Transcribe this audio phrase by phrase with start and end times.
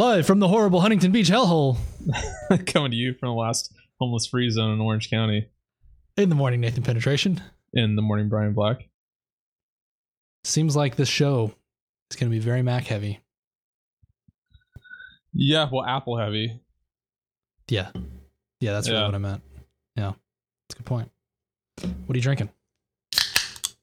[0.00, 1.76] Live from the horrible Huntington Beach hellhole.
[2.66, 5.50] Coming to you from the last homeless free zone in Orange County.
[6.16, 7.42] In the morning, Nathan Penetration.
[7.74, 8.88] In the morning, Brian Black.
[10.42, 11.52] Seems like this show
[12.10, 13.20] is going to be very Mac heavy.
[15.34, 16.62] Yeah, well, Apple heavy.
[17.68, 17.90] Yeah.
[18.58, 19.06] Yeah, that's really Yeah.
[19.06, 19.42] what I meant.
[19.96, 20.12] Yeah.
[20.66, 21.10] That's a good point.
[22.06, 22.48] What are you drinking?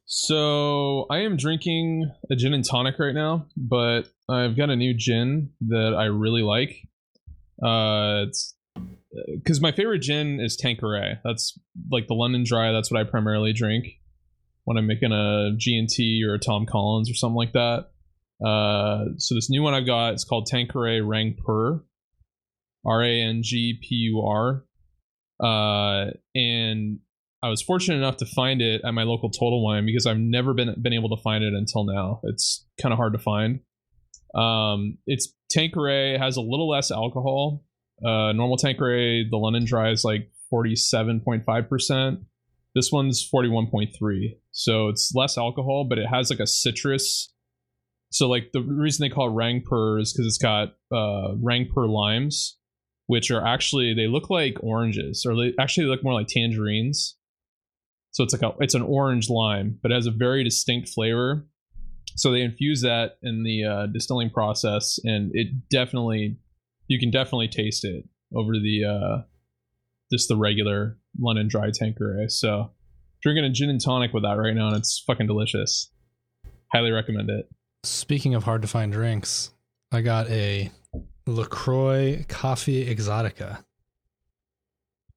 [0.06, 4.94] So I am drinking a gin and tonic right now, but I've got a new
[4.94, 6.76] gin that I really like.
[7.64, 8.56] Uh, it's
[9.36, 11.20] because my favorite gin is Tanqueray.
[11.24, 11.58] That's
[11.92, 12.72] like the London Dry.
[12.72, 13.88] That's what I primarily drink
[14.66, 17.88] when I'm making a G and T or a Tom Collins or something like that.
[18.46, 21.82] Uh, so this new one I've got is called Tanqueray Rangpur,
[22.86, 24.66] R A N G P U R,
[25.40, 27.00] uh, and
[27.42, 30.54] I was fortunate enough to find it at my local Total Wine because I've never
[30.54, 32.20] been been able to find it until now.
[32.24, 33.62] It's kind of hard to find.
[34.38, 37.64] Um, it's Tanqueray has a little less alcohol.
[38.06, 42.20] Uh, normal Tanqueray, the London Dry is like forty seven point five percent.
[42.76, 46.46] This one's forty one point three, so it's less alcohol, but it has like a
[46.48, 47.34] citrus.
[48.12, 51.68] So like the reason they call it Rang Pur is because it's got uh, Rang
[51.74, 52.58] Pur limes,
[53.08, 57.18] which are actually they look like oranges, or they actually look more like tangerines.
[58.12, 61.48] So it's like a it's an orange lime, but it has a very distinct flavor.
[62.16, 66.38] So they infuse that in the uh, distilling process, and it definitely
[66.88, 68.06] you can definitely taste it
[68.36, 69.22] over the uh,
[70.12, 72.28] just the regular London Dry Tanqueray.
[72.30, 72.72] So
[73.22, 75.92] drinking a gin and tonic with that right now, and it's fucking delicious.
[76.74, 77.50] Highly recommend it.
[77.84, 79.52] Speaking of hard to find drinks,
[79.92, 80.72] I got a
[81.26, 83.64] LaCroix Coffee Exotica.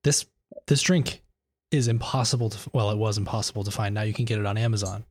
[0.04, 0.26] This
[0.66, 1.22] this drink
[1.70, 3.94] is impossible to well, it was impossible to find.
[3.94, 5.04] Now you can get it on Amazon.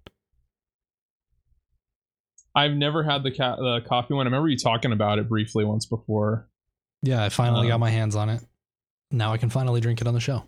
[2.60, 4.26] I've never had the ca- the coffee one.
[4.26, 6.50] I remember you talking about it briefly once before.
[7.02, 8.42] Yeah, I finally Um, got my hands on it.
[9.12, 10.44] Now I can finally drink it on the show.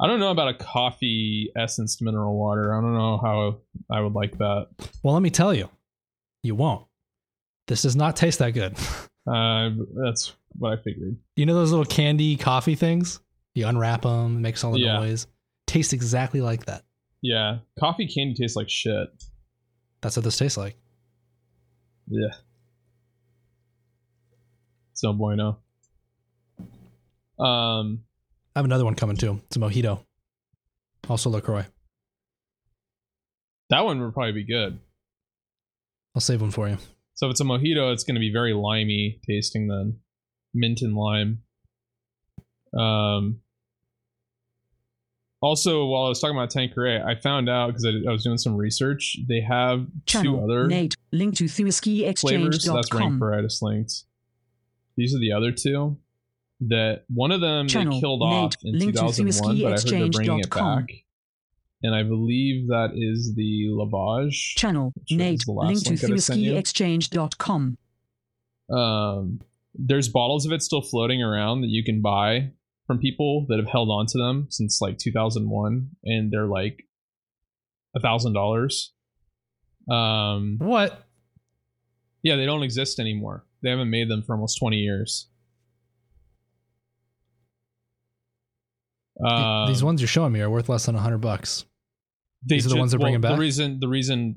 [0.00, 2.74] I don't know about a coffee essenced mineral water.
[2.76, 3.58] I don't know how
[3.90, 4.68] I would like that.
[5.02, 5.68] Well, let me tell you,
[6.42, 6.86] you won't.
[7.68, 8.76] This does not taste that good.
[9.24, 9.70] Uh,
[10.04, 11.16] that's what I figured.
[11.36, 13.20] You know those little candy coffee things?
[13.54, 14.94] You unwrap them, it makes all the Yeah.
[14.98, 15.28] noise.
[15.68, 16.82] Tastes exactly like that.
[17.20, 19.08] Yeah, coffee candy tastes like shit.
[20.00, 20.76] That's what this tastes like.
[22.14, 22.34] Yeah,
[24.92, 25.60] it's no bueno.
[27.38, 28.04] Um,
[28.54, 29.40] I have another one coming too.
[29.46, 30.04] It's a mojito.
[31.08, 31.64] Also LaCroix.
[33.70, 34.78] that one would probably be good.
[36.14, 36.76] I'll save one for you.
[37.14, 40.00] So if it's a mojito, it's going to be very limey tasting then,
[40.52, 41.42] mint and lime.
[42.78, 43.41] Um.
[45.42, 48.38] Also, while I was talking about Tanqueray, I found out because I, I was doing
[48.38, 49.18] some research.
[49.28, 51.48] They have two other Nate link to
[52.16, 52.64] flavors.
[52.64, 54.04] So that's I linked.
[54.96, 55.98] These are the other two.
[56.60, 59.70] That one of them Channel they killed Nate, off in link to 2001, but I
[59.70, 60.84] heard they're bringing it back.
[61.82, 64.54] And I believe that is the lavage.
[64.54, 66.52] Channel Nate link to link that I sent you.
[66.52, 67.78] thewhiskeyexchange.com.
[68.70, 69.40] um,
[69.74, 72.52] there's bottles of it still floating around that you can buy
[72.86, 76.84] from people that have held on to them since like 2001 and they're like
[77.94, 78.92] a thousand dollars
[79.90, 81.06] um What?
[82.22, 85.28] yeah they don't exist anymore they haven't made them for almost 20 years
[89.24, 91.64] um, These ones you're showing me are worth less than a hundred bucks.
[92.44, 93.38] these are the ju- ones they're bringing The back?
[93.38, 94.36] reason, the reason.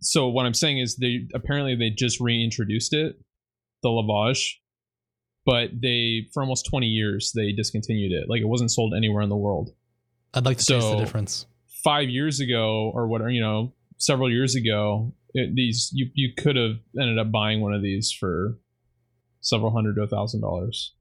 [0.00, 3.16] So what I'm saying is they apparently they just reintroduced it,
[3.82, 4.52] the lavage,
[5.46, 8.28] but they for almost 20 years they discontinued it.
[8.28, 9.70] Like it wasn't sold anywhere in the world.
[10.34, 11.46] I'd like to taste the difference.
[11.82, 16.56] Five years ago, or whatever, you know, several years ago, it, these you you could
[16.56, 18.58] have ended up buying one of these for
[19.40, 20.94] several hundred to a thousand dollars.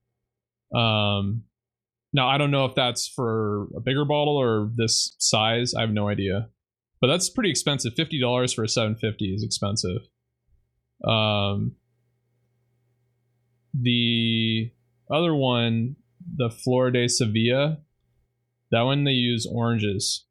[0.74, 1.44] Um,
[2.14, 5.74] now I don't know if that's for a bigger bottle or this size.
[5.74, 6.50] I have no idea,
[7.02, 7.94] but that's pretty expensive.
[7.96, 10.02] Fifty dollars for a seven fifty is expensive.
[11.04, 11.76] Um,
[13.82, 14.72] the
[15.12, 15.96] other one,
[16.36, 17.80] the Flor de Sevilla,
[18.72, 20.26] that one they use oranges.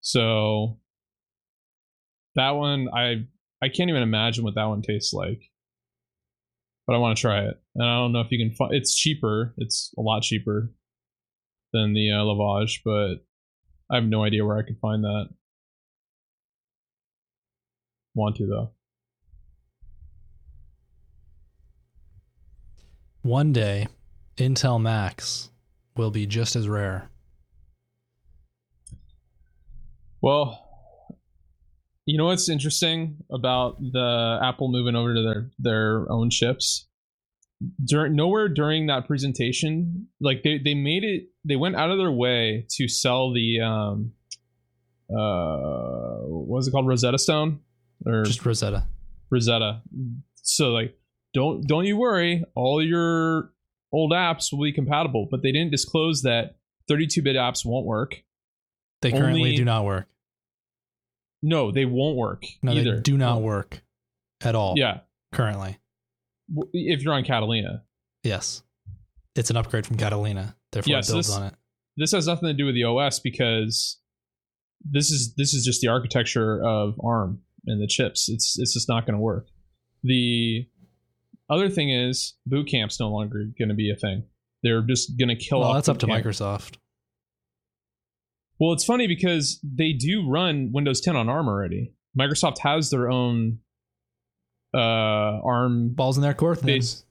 [0.00, 0.78] So
[2.34, 3.26] that one I
[3.62, 5.42] I can't even imagine what that one tastes like.
[6.86, 7.60] But I want to try it.
[7.74, 9.54] And I don't know if you can find it's cheaper.
[9.58, 10.72] It's a lot cheaper
[11.72, 13.16] than the uh, lavage, but
[13.90, 15.28] I have no idea where I could find that.
[18.14, 18.70] Want to though.
[23.22, 23.88] One day,
[24.36, 25.50] Intel Macs
[25.96, 27.10] will be just as rare.
[30.20, 30.64] Well,
[32.06, 36.86] You know what's interesting about the Apple moving over to their their own chips?
[37.84, 42.10] During nowhere during that presentation, like they they made it, they went out of their
[42.10, 44.12] way to sell the um,
[45.10, 47.60] uh, what was it called, Rosetta Stone
[48.06, 48.86] or Just Rosetta.
[49.30, 49.82] Rosetta.
[50.36, 50.97] So like,
[51.34, 53.52] don't don't you worry, all your
[53.92, 55.28] old apps will be compatible.
[55.30, 56.56] But they didn't disclose that
[56.90, 58.22] 32-bit apps won't work.
[59.02, 60.08] They currently Only- do not work.
[61.42, 62.96] No, they won't work No, either.
[62.96, 63.80] they do not work
[64.40, 64.74] at all.
[64.76, 65.00] Yeah,
[65.32, 65.78] Currently.
[66.72, 67.84] if you're on Catalina.
[68.24, 68.62] Yes.
[69.36, 70.56] It's an upgrade from Catalina.
[70.72, 71.54] Therefore, Yes, it builds this- on it.
[71.96, 74.00] This has nothing to do with the OS because
[74.84, 78.28] this is this is just the architecture of ARM and the chips.
[78.28, 79.48] It's it's just not going to work.
[80.04, 80.68] The
[81.50, 84.24] other thing is boot camp's no longer going to be a thing.
[84.62, 86.24] They're just going to kill Well, that's up to camp.
[86.24, 86.76] Microsoft.
[88.60, 91.92] Well, it's funny because they do run Windows 10 on ARM already.
[92.18, 93.58] Microsoft has their own
[94.74, 95.90] uh, ARM.
[95.94, 96.62] Balls in their court.
[96.62, 97.04] Base-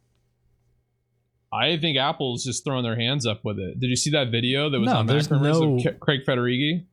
[1.54, 3.80] I think Apple's just throwing their hands up with it.
[3.80, 6.86] Did you see that video that was No, on there's no- of Craig Federighi?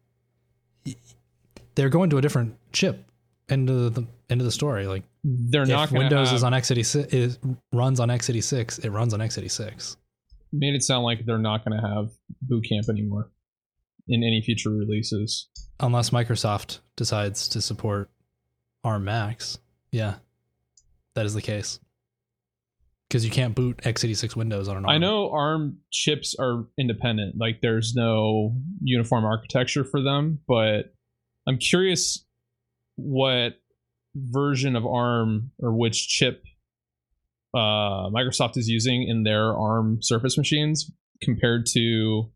[1.74, 3.10] They're going to a different chip
[3.48, 4.86] into the into the story.
[4.86, 7.38] Like They're if not going Windows have, is on x86 is
[7.72, 9.96] runs on x86, it runs on x86.
[10.52, 12.10] made it sound like they're not going to have
[12.42, 13.30] Boot Camp anymore
[14.06, 15.48] in any future releases.
[15.80, 18.10] Unless Microsoft decides to support
[18.84, 19.58] ARM Macs.
[19.90, 20.16] Yeah.
[21.14, 21.80] That is the case.
[23.08, 24.90] Because you can't boot x86 Windows on an ARM.
[24.90, 30.94] I know ARM chips are independent, like there's no uniform architecture for them, but
[31.46, 32.26] I'm curious
[32.96, 33.54] what
[34.14, 36.44] version of ARM or which chip
[37.54, 40.90] uh, Microsoft is using in their ARM Surface machines
[41.22, 42.30] compared to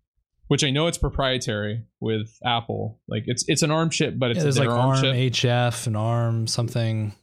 [0.47, 3.01] which I know it's proprietary with Apple.
[3.07, 5.15] Like it's it's an ARM chip, but it's Yeah, there's like ARM chip.
[5.15, 7.15] HF and ARM something.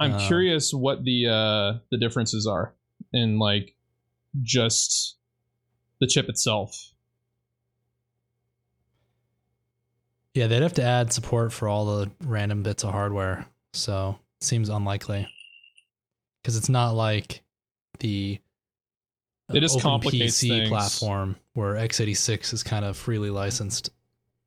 [0.00, 2.74] I'm Uh, curious what the uh the differences are
[3.12, 3.76] in like
[4.42, 5.16] just
[6.00, 6.74] the chip itself.
[10.34, 13.46] Yeah, they'd have to add support for all the random bits of hardware.
[13.72, 15.28] So it seems unlikely.
[16.42, 17.42] Because it's not like
[17.98, 18.38] the
[19.52, 20.68] It just complicates PC things.
[20.68, 23.90] platform where x86 is kind of freely licensed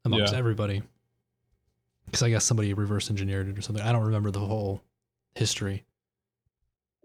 [0.05, 0.39] amongst Yeah.
[0.39, 0.81] everybody.
[2.05, 3.83] Because I guess somebody reverse engineered it or something.
[3.83, 4.81] I don't remember the whole
[5.35, 5.85] history.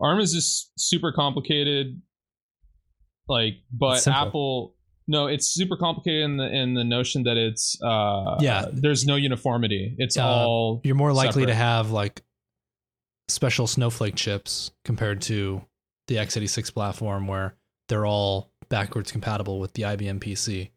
[0.00, 2.00] ARM is just super complicated.
[3.28, 4.74] Like, but Apple
[5.10, 8.66] no, it's super complicated in the in the notion that it's uh Yeah.
[8.72, 9.94] there's no uniformity.
[9.98, 12.22] It's Uh, all You're more likely to have like
[13.28, 15.62] special snowflake chips compared to
[16.06, 17.56] the x86 platform where
[17.88, 20.70] they're all backwards compatible with the IBM PC.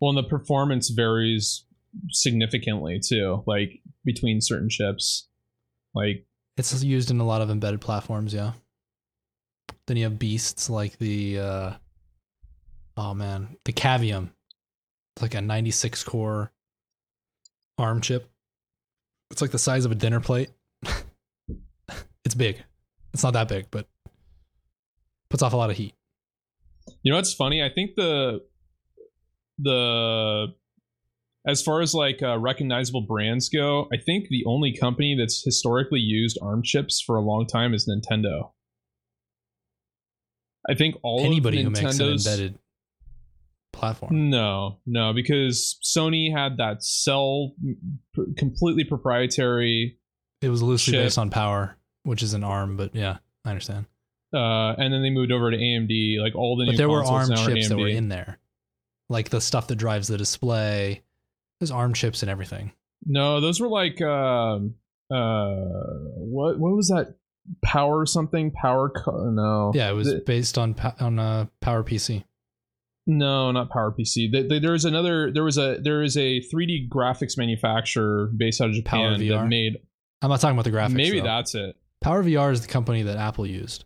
[0.00, 1.64] well and the performance varies
[2.10, 5.28] significantly too, like between certain chips.
[5.94, 6.26] Like
[6.56, 8.52] It's used in a lot of embedded platforms, yeah.
[9.86, 11.72] Then you have beasts like the uh
[12.96, 14.30] oh man, the Cavium.
[15.14, 16.52] It's like a 96 core
[17.78, 18.28] ARM chip.
[19.30, 20.50] It's like the size of a dinner plate.
[22.24, 22.62] it's big.
[23.12, 23.86] It's not that big, but
[25.30, 25.94] puts off a lot of heat.
[27.02, 27.62] You know what's funny?
[27.62, 28.42] I think the
[29.58, 30.48] the
[31.46, 36.00] as far as like uh, recognizable brands go, I think the only company that's historically
[36.00, 38.50] used ARM chips for a long time is Nintendo.
[40.68, 42.58] I think all Anybody of who makes an embedded
[43.74, 44.30] platform.
[44.30, 47.54] no, no, because Sony had that cell
[48.36, 49.98] completely proprietary,
[50.40, 51.04] It was loosely Chip.
[51.04, 53.86] based on power, which is an ARM, but yeah, I understand.
[54.32, 56.18] uh, and then they moved over to AMD.
[56.20, 58.38] Like all the new But there were ARM chips that were in there,
[59.08, 61.02] like the stuff that drives the display.
[61.60, 62.72] There's ARM chips and everything.
[63.06, 64.74] No, those were like um
[65.10, 65.54] uh
[66.16, 67.14] what what was that
[67.62, 72.24] power something power co- no Yeah, it was The- based on on a Power PC.
[73.06, 76.40] No not power PC Th- th- there was another there was a there is a
[76.40, 79.76] 3D graphics manufacturer based out of Japan that made
[80.22, 80.92] I'm not talking about the graphics.
[80.94, 81.26] maybe though.
[81.26, 83.84] that's it Power VR is the company that Apple used.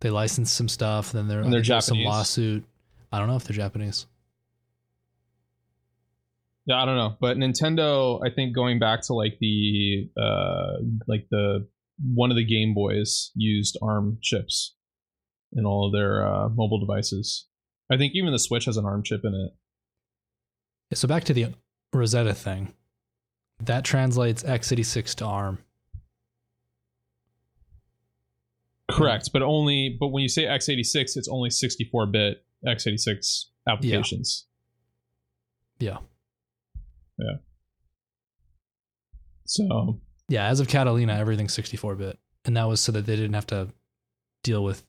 [0.00, 2.64] They licensed some stuff, then there, And they're was some lawsuit.
[3.10, 4.06] I don't know if they're Japanese.
[6.66, 11.26] yeah I don't know but Nintendo I think going back to like the uh like
[11.30, 11.66] the
[12.14, 14.74] one of the Game Boys used ARM chips
[15.54, 17.46] in all of their uh, mobile devices
[17.90, 19.52] I think even the Switch has an ARM chip in it
[20.90, 21.54] Yeah, so back to the
[21.92, 22.72] Rosetta thing.
[23.60, 25.58] That translates x86 to ARM.
[28.90, 34.46] Correct, but only but when you say x86, it's only 64-bit x86 applications.
[35.78, 35.98] Yeah.
[37.18, 37.36] Yeah.
[39.44, 42.18] So Yeah, as of Catalina, everything's 64 bit.
[42.44, 43.68] And that was so that they didn't have to
[44.42, 44.84] deal with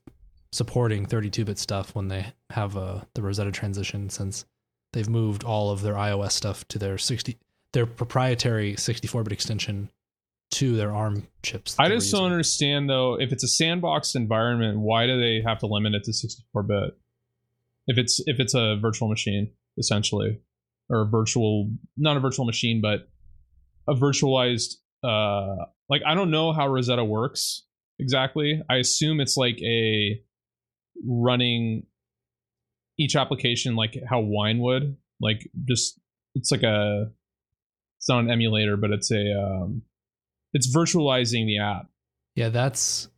[0.54, 4.44] supporting 32 bit stuff when they have uh, the Rosetta transition since
[4.92, 7.36] they've moved all of their iOS stuff to their 60
[7.72, 9.90] their proprietary 64 bit extension
[10.52, 11.74] to their ARM chips.
[11.80, 13.20] I just don't understand though.
[13.20, 16.90] If it's a sandboxed environment, why do they have to limit it to 64 bit?
[17.88, 20.38] If it's if it's a virtual machine, essentially,
[20.88, 23.08] or a virtual, not a virtual machine, but
[23.88, 24.76] a virtualized.
[25.02, 27.64] Uh, like I don't know how Rosetta works
[27.98, 28.62] exactly.
[28.70, 30.20] I assume it's like a
[31.06, 31.86] running
[32.98, 35.98] each application like how Wine would, like just
[36.34, 37.10] it's like a
[37.98, 39.82] it's not an emulator, but it's a um,
[40.52, 41.88] it's virtualizing the app.
[42.36, 43.08] Yeah, that's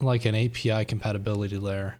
[0.00, 1.96] like an API compatibility layer.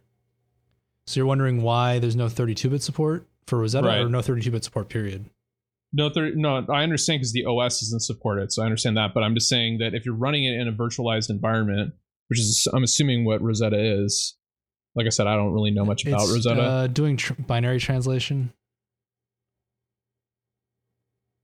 [1.06, 4.00] So you're wondering why there's no 32 bit support for Rosetta Right.
[4.00, 5.26] or no 32 bit support period?
[5.92, 9.14] No, there, no, I understand because the OS doesn't support it, so I understand that.
[9.14, 11.94] But I'm just saying that if you're running it in a virtualized environment,
[12.28, 14.36] which is I'm assuming what Rosetta is.
[14.94, 16.62] Like I said, I don't really know much about It's, Rosetta.
[16.62, 18.52] Uh, doing tr- binary translation.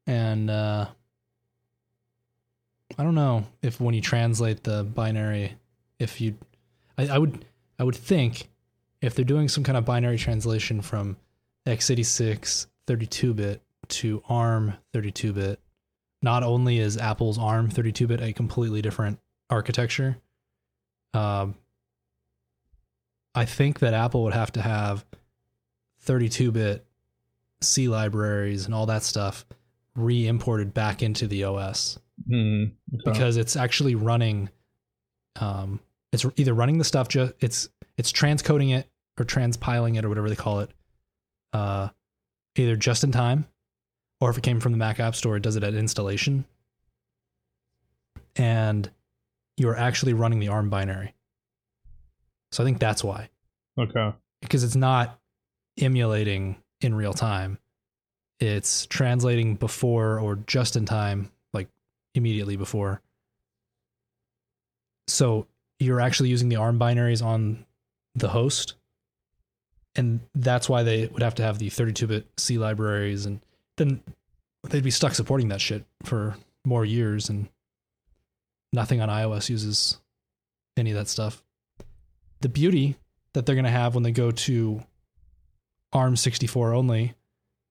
[0.07, 0.87] And uh,
[2.99, 5.57] I don't know if when you translate the binary,
[5.99, 6.37] if you,
[6.97, 7.45] I, I would,
[7.79, 8.49] I would think
[9.01, 11.17] if they're doing some kind of binary translation from
[11.67, 15.61] x86 32-bit to ARM 32-bit,
[16.23, 20.19] not only is Apple's ARM 32-bit a completely different architecture,
[21.15, 21.55] um,
[23.35, 25.05] I think that Apple would have to have
[26.07, 26.85] 32-bit
[27.63, 29.45] C libraries and all that stuff
[29.95, 33.03] re-imported back into the OS Hmm, okay.
[33.05, 34.51] because it's actually running
[35.41, 35.81] um
[36.13, 40.29] it's either running the stuff just it's it's transcoding it or transpiling it or whatever
[40.29, 40.71] they call it
[41.53, 41.89] uh
[42.57, 43.47] either just in time
[44.21, 46.45] or if it came from the Mac App Store it does it at installation.
[48.37, 48.91] And
[49.57, 51.15] you're actually running the ARM binary
[52.53, 53.29] so I think that's why
[53.79, 55.19] okay, because it's not
[55.79, 57.59] emulating in real time.
[58.39, 61.69] It's translating before or just in time, like
[62.15, 63.03] immediately before.
[65.09, 65.47] So
[65.79, 67.67] you're actually using the ARM binaries on
[68.15, 68.75] the host.
[69.97, 73.27] And that's why they would have to have the 32 bit C libraries.
[73.27, 73.41] And
[73.77, 74.01] then
[74.69, 77.29] they'd be stuck supporting that shit for more years.
[77.29, 77.49] And
[78.73, 79.99] nothing on iOS uses
[80.77, 81.43] any of that stuff.
[82.41, 82.97] The beauty
[83.33, 84.83] that they're going to have when they go to
[85.93, 87.15] ARM 64 only,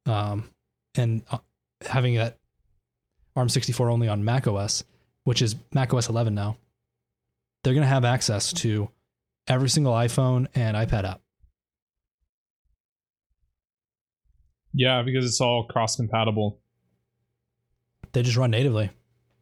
[0.06, 0.50] um,
[0.96, 1.40] and uh,
[1.82, 2.38] having that
[3.36, 4.84] ARM 64 only on Mac OS,
[5.24, 6.58] which is Mac OS 11 now,
[7.64, 8.90] they're going to have access to
[9.48, 11.22] every single iPhone and iPad app.
[14.74, 16.60] yeah, because it's all cross compatible.
[18.12, 18.90] They just run natively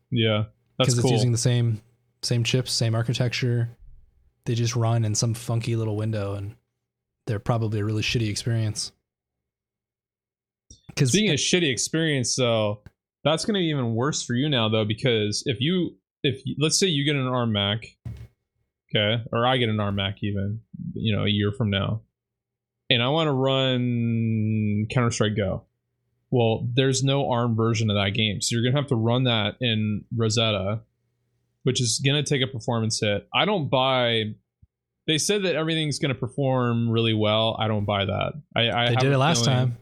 [0.10, 0.46] Yeah,
[0.78, 1.12] that's because cool.
[1.12, 1.82] it's using the same
[2.22, 3.70] same chips, same architecture.
[4.48, 6.56] They just run in some funky little window, and
[7.28, 8.94] they're probably a really shitty experience.
[10.88, 12.82] Because Speaking of shitty experience, though,
[13.26, 16.56] that's going to be even worse for you now, though, because if you, if you-
[16.60, 17.98] let's say you get an ARM Mac,
[18.90, 20.62] okay, or I get an ARM Mac, even,
[20.94, 22.04] you know, a year from now,
[22.90, 25.66] and I want to run Counter Strike Go.
[26.32, 29.58] Well, there's no ARM version of that game, so you're gonna have to run that
[29.60, 30.84] in Rosetta,
[31.68, 33.28] which is gonna take a performance hit.
[33.36, 34.36] I don't buy.
[35.06, 37.58] They said that everything's gonna perform really well.
[37.60, 38.34] I don't buy that.
[38.56, 39.78] I, I they did it last feeling- time.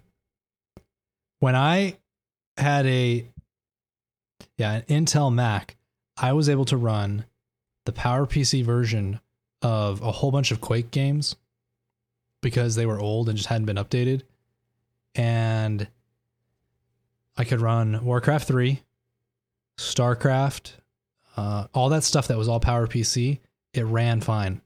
[1.42, 1.98] When I
[2.58, 3.30] had a
[4.58, 5.78] yeah, an Intel Mac,
[6.18, 7.26] I was able to run
[7.86, 9.20] the PowerPC version
[9.62, 11.36] of a whole bunch of Quake games
[12.42, 14.24] because they were old and just hadn't been updated.
[15.14, 15.88] And
[17.38, 18.82] I could run Warcraft 3,
[19.78, 20.74] StarCraft,
[21.38, 23.40] uh, all that stuff that was all power PC,
[23.74, 24.62] It ran fine.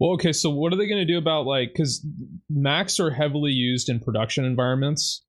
[0.00, 2.06] Well, okay, so what are they going to do about like because
[2.48, 5.24] Macs are heavily used in production environments.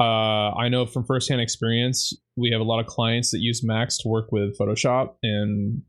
[0.00, 3.98] Uh, I know from firsthand experience, we have a lot of clients that use Macs
[3.98, 5.82] to work with Photoshop, and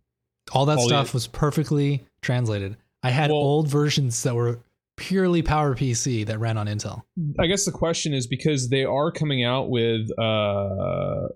[0.51, 2.75] all that All the- stuff was perfectly translated.
[3.03, 4.61] I had Well- old versions that were
[4.97, 7.03] purely power PC that ran on Intel.
[7.39, 11.27] I guess the question is because they are coming out with uh,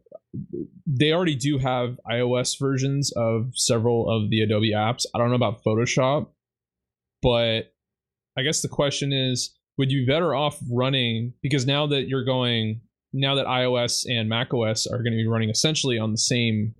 [0.87, 5.05] they already do have iOS versions of several of the Adobe apps.
[5.13, 6.27] I don't know about Photoshop,
[7.21, 7.73] but
[8.37, 12.25] I guess the question is would you be better off running because now that you're
[12.25, 16.73] going now that iOS and macOS are going to be running essentially on the same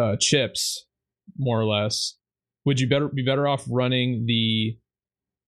[0.00, 0.86] uh, chips
[1.38, 2.16] more or less
[2.64, 4.76] would you better be better off running the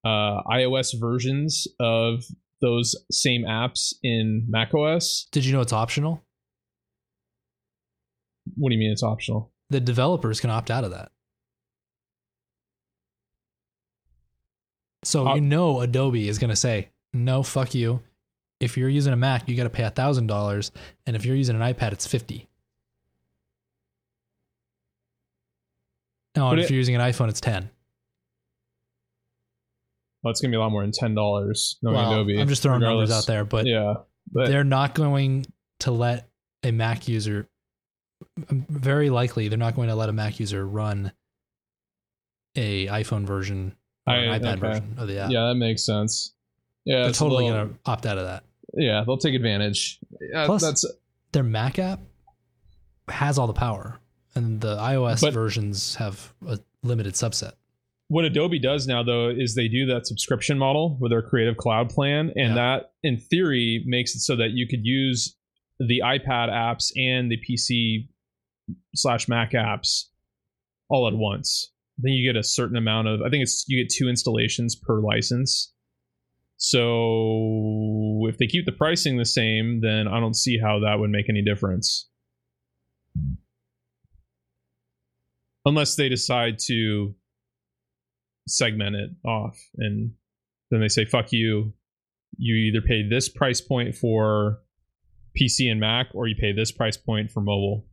[0.05, 2.25] uh, iOS versions of
[2.61, 5.27] those same apps in macOS.
[5.33, 6.24] Did you know it's optional?
[8.57, 9.51] What do you mean it's optional?
[9.71, 11.11] The developers can opt out of that.
[15.05, 18.03] So Uh, you know Adobe is going to say, "No, fuck you.
[18.61, 20.71] If you're using a Mac, you got to pay $1,000,
[21.07, 22.49] and if you're using an iPad, it's 50."
[26.37, 27.71] No, and it- if you're using an iPhone, it's 10.
[30.23, 31.77] Well, it's gonna be a lot more than ten dollars.
[31.83, 32.41] Knowing well, Adobe.
[32.41, 33.93] I'm just throwing numbers out there, but yeah,
[34.33, 35.45] but they're not going
[35.81, 36.31] to let
[36.63, 37.47] a Mac user
[38.39, 41.13] very likely they're not going to let a Mac user run
[42.57, 43.75] a iPhone version
[44.07, 44.61] or an I- iPad okay.
[44.61, 45.31] version of the app.
[45.31, 46.35] yeah, that makes sense.
[46.85, 48.45] Yeah, they're totally little- going to opt out of that.
[48.75, 49.99] Yeah, they'll take advantage.
[50.21, 50.85] Yeah, Plus- that's
[51.33, 52.01] Their Mac app
[53.09, 53.99] has all the power,
[54.35, 57.53] and the iOS But- versions have a limited subset.
[58.09, 61.89] what Adobe does now though is they do that subscription model with their Creative Cloud
[61.91, 62.55] plan, and Yeah.
[62.55, 65.37] that in theory makes it so that you could use
[65.79, 68.09] the iPad apps and the PC
[68.95, 70.05] slash Mac apps
[70.89, 71.73] all at once.
[71.99, 75.01] Then you get a certain amount of I think it's you get two installations per
[75.01, 75.73] license.
[76.57, 81.11] So if they keep the pricing the same, then I don't see how that would
[81.11, 82.09] make any difference.
[85.67, 87.15] Unless they decide to
[88.47, 90.13] segment it off and
[90.71, 91.73] then they say fuck you
[92.37, 94.59] you either pay this price point for
[95.39, 97.85] pc and mac or you pay this price point for mobile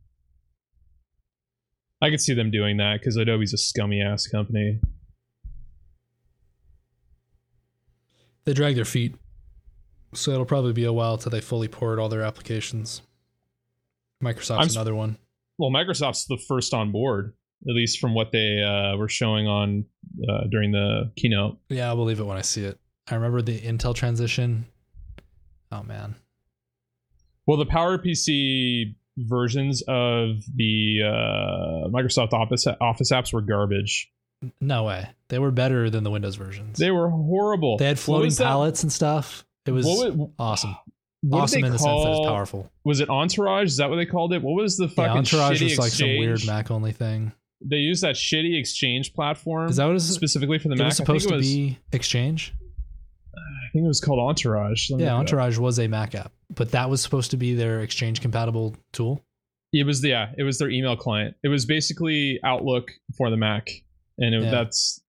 [2.00, 4.80] i could see them doing that because adobe's a scummy ass company
[8.44, 9.14] They drag their feet,
[10.14, 13.02] so it'll probably be a while till they fully port all their applications.
[14.20, 15.16] Microsoft's I'm another one.
[15.58, 17.34] well microsoft's the first on board
[17.68, 19.84] at least from what they uh, were showing on
[20.28, 22.78] uh, during the keynote Yeah, I'll believe it when I see it.
[23.08, 24.66] I remember the Intel transition.
[25.72, 26.14] Oh man,
[27.46, 34.10] well the PowerPC versions of the uh, microsoft office office apps were garbage
[34.60, 35.08] no way.
[35.28, 36.76] They were better than the Windows versions.
[36.78, 39.44] they were horrible They had floating was that- palettes and stuff.
[39.66, 40.74] It was what, wa- awesome.
[41.30, 42.72] awesome in the sense that call- it's powerful.
[42.82, 43.66] Was it Entourage?
[43.66, 44.42] Is that what they called it?
[44.42, 47.30] What was the Yeah, fucking Entourage shitty was like some weird Mac only thing.
[47.64, 49.68] They used that shitty exchange platform.
[49.70, 50.12] Is that what it is?
[50.12, 50.86] specifically for the It Mac?
[50.86, 52.52] was supposed to it was, be Exchange.
[53.72, 54.90] I think it was called Entourage.
[54.90, 55.18] Yeah, look it up.
[55.20, 59.24] Entourage was a Mac app, but that was supposed to be their Exchange compatible tool.
[59.72, 61.36] It was yeah, it was their email client.
[61.42, 63.68] It was basically Outlook for the Mac,
[64.18, 64.50] and it, Yeah.
[64.50, 65.02] that's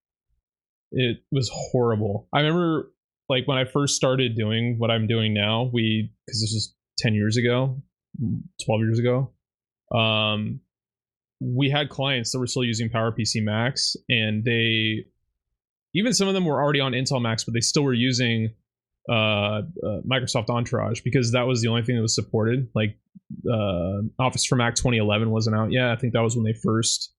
[0.93, 2.29] it was horrible.
[2.33, 2.93] I remember
[3.27, 5.69] like when I first started doing what I'm doing now.
[5.73, 7.81] We because this was ten years ago,
[8.65, 9.33] twelve years ago.
[9.93, 10.61] Um,
[11.41, 15.05] we had clients that were still using PowerPC Macs, and they
[15.93, 18.53] even some of them were already on Intel Macs, but they still were using
[19.09, 19.61] uh, uh,
[20.09, 22.67] Microsoft Entourage because that was the only thing that was supported.
[22.73, 22.97] Like
[23.51, 25.89] uh, Office for Mac 2011 wasn't out yet.
[25.89, 27.13] I think that was when they first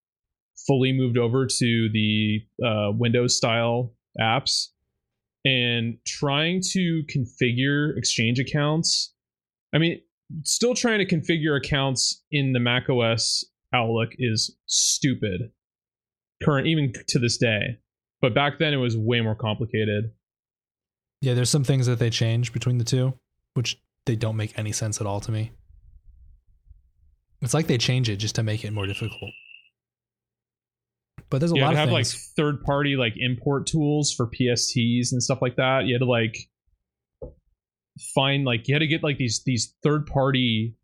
[0.66, 4.68] fully moved over to the uh, Windows style apps.
[5.46, 9.12] And trying to configure Exchange accounts,
[9.74, 10.00] I mean,
[10.42, 15.50] still trying to configure accounts in the Mac OS Outlook is stupid.
[16.42, 17.78] Current, even to this day.
[18.24, 20.10] But back then it was way more complicated.
[21.20, 23.12] Yeah, there's some things that they change between the two,
[23.52, 25.52] which they don't make any sense at all to me.
[27.42, 29.30] It's like they change it just to make it more difficult.
[31.28, 35.12] But there's a had lot of have like third party like import tools for PSTs
[35.12, 35.84] and stuff like that.
[35.84, 36.48] You had to like
[38.14, 40.76] find like you had to get like these these third party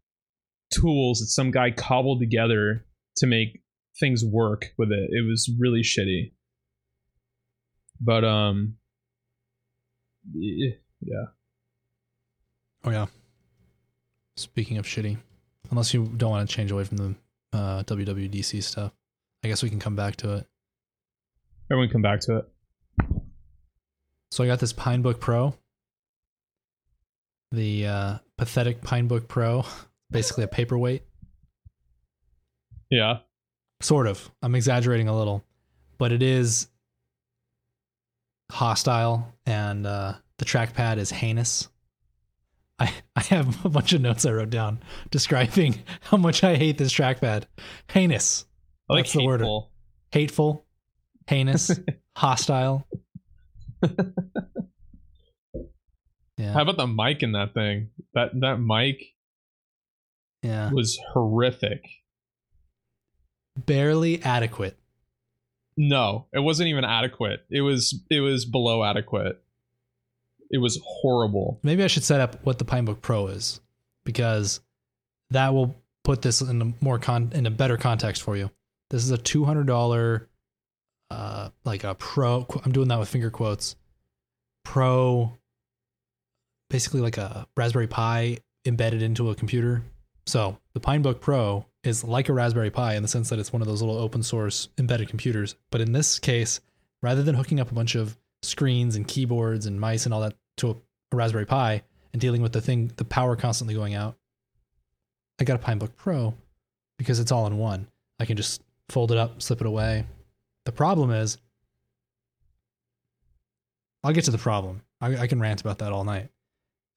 [0.74, 2.84] tools that some guy cobbled together
[3.16, 3.62] to make
[3.98, 5.08] things work with it.
[5.10, 6.32] It was really shitty.
[8.00, 8.76] But um
[10.34, 11.24] yeah.
[12.84, 13.06] oh yeah.
[14.36, 15.18] Speaking of shitty,
[15.70, 17.14] unless you don't want to change away from the
[17.52, 18.92] uh, WWDC stuff,
[19.44, 20.46] I guess we can come back to it.
[21.70, 22.48] Everyone come back to it.
[24.30, 25.54] So I got this Pinebook Pro,
[27.52, 29.64] the uh, pathetic Pinebook Pro,
[30.10, 31.02] basically a paperweight.
[32.90, 33.18] Yeah.
[33.80, 34.30] Sort of.
[34.42, 35.44] I'm exaggerating a little,
[35.98, 36.68] but it is
[38.50, 41.68] hostile, and uh, the trackpad is heinous.
[42.78, 46.78] I I have a bunch of notes I wrote down describing how much I hate
[46.78, 47.44] this trackpad.
[47.88, 48.46] Heinous,
[48.88, 49.40] I like That's the word.
[49.40, 49.70] hateful.
[50.12, 50.64] hateful,
[51.26, 51.70] heinous,
[52.16, 52.86] hostile.
[56.36, 57.90] Yeah, How about the mic in that thing?
[58.14, 59.04] That that mic
[60.42, 61.84] yeah, was horrific.
[63.66, 64.78] barely adequate.
[65.82, 67.46] No, it wasn't even adequate.
[67.48, 69.42] It was it was below adequate.
[70.50, 71.58] It was horrible.
[71.62, 73.62] Maybe I should set up what the Pinebook Pro is
[74.04, 74.60] because
[75.30, 78.50] that will put this in a more con in a better context for you.
[78.90, 80.28] This is a two hundred dollar,
[81.10, 82.46] uh, like a pro.
[82.62, 83.74] I'm doing that with finger quotes.
[84.66, 85.32] Pro,
[86.68, 89.82] basically like a Raspberry Pi embedded into a computer.
[90.26, 93.62] So the PineBook Pro is like a Raspberry Pi in the sense that it's one
[93.62, 95.56] of those little open source embedded computers.
[95.70, 96.60] But in this case,
[97.02, 100.34] rather than hooking up a bunch of screens and keyboards and mice and all that
[100.58, 100.76] to a,
[101.12, 104.16] Raspberry Pi and dealing with the thing, the power constantly going out,
[105.40, 106.34] I got a PineBook Pro
[106.98, 107.88] because it's all in one.
[108.18, 110.04] I can just fold it up, slip it away.
[110.66, 111.38] The problem is,
[114.04, 114.82] I'll get to the problem.
[115.00, 116.28] I, I can rant about that all night.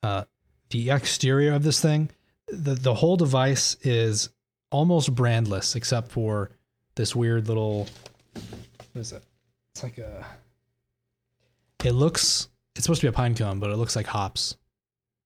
[0.03, 0.25] Uh,
[0.69, 2.09] the exterior of this thing,
[2.47, 4.29] the the whole device is
[4.73, 6.49] almost brandless except for
[6.95, 7.87] this weird little.
[8.91, 9.23] What is it?
[9.73, 10.25] It's like a.
[11.85, 12.49] It looks.
[12.75, 14.57] It's supposed to be a pine cone, but it looks like hops,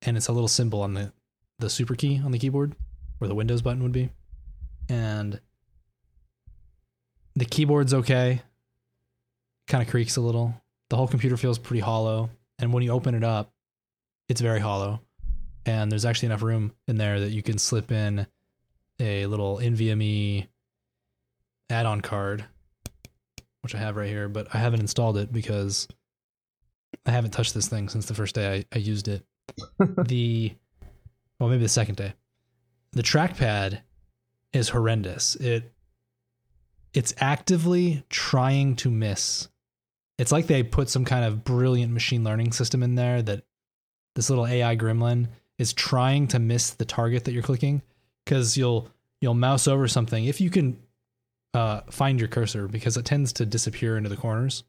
[0.03, 1.11] and it's a little symbol on the
[1.59, 2.75] the super key on the keyboard,
[3.17, 4.09] where the Windows button would be,
[4.89, 5.39] and
[7.35, 8.41] the keyboard's okay.
[9.67, 10.53] Kind of creaks a little.
[10.89, 12.29] The whole computer feels pretty hollow,
[12.59, 13.51] and when you open it up,
[14.29, 15.01] it's very hollow.
[15.65, 18.25] And there's actually enough room in there that you can slip in
[18.99, 20.47] a little NVMe
[21.69, 22.45] add-on card,
[23.61, 25.87] which I have right here, but I haven't installed it because
[27.05, 29.25] I haven't touched this thing since the first day I, I used it.
[29.79, 30.53] the
[31.39, 32.13] well, maybe the second day.
[32.93, 33.81] The trackpad
[34.53, 35.35] is horrendous.
[35.35, 35.71] It
[36.93, 39.49] it's actively trying to miss.
[40.17, 43.43] It's like they put some kind of brilliant machine learning system in there that
[44.15, 45.27] this little AI gremlin
[45.59, 47.83] is trying to miss the target that you're clicking
[48.27, 48.89] because you'll
[49.21, 50.77] you'll mouse over something if you can
[51.53, 54.63] uh, find your cursor because it tends to disappear into the corners.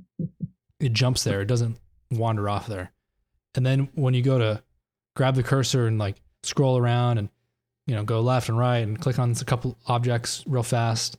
[0.80, 1.78] it jumps there; it doesn't
[2.10, 2.90] wander off there.
[3.54, 4.62] And then when you go to
[5.14, 7.28] grab the cursor and like scroll around and
[7.86, 11.18] you know go left and right and click on a couple objects real fast,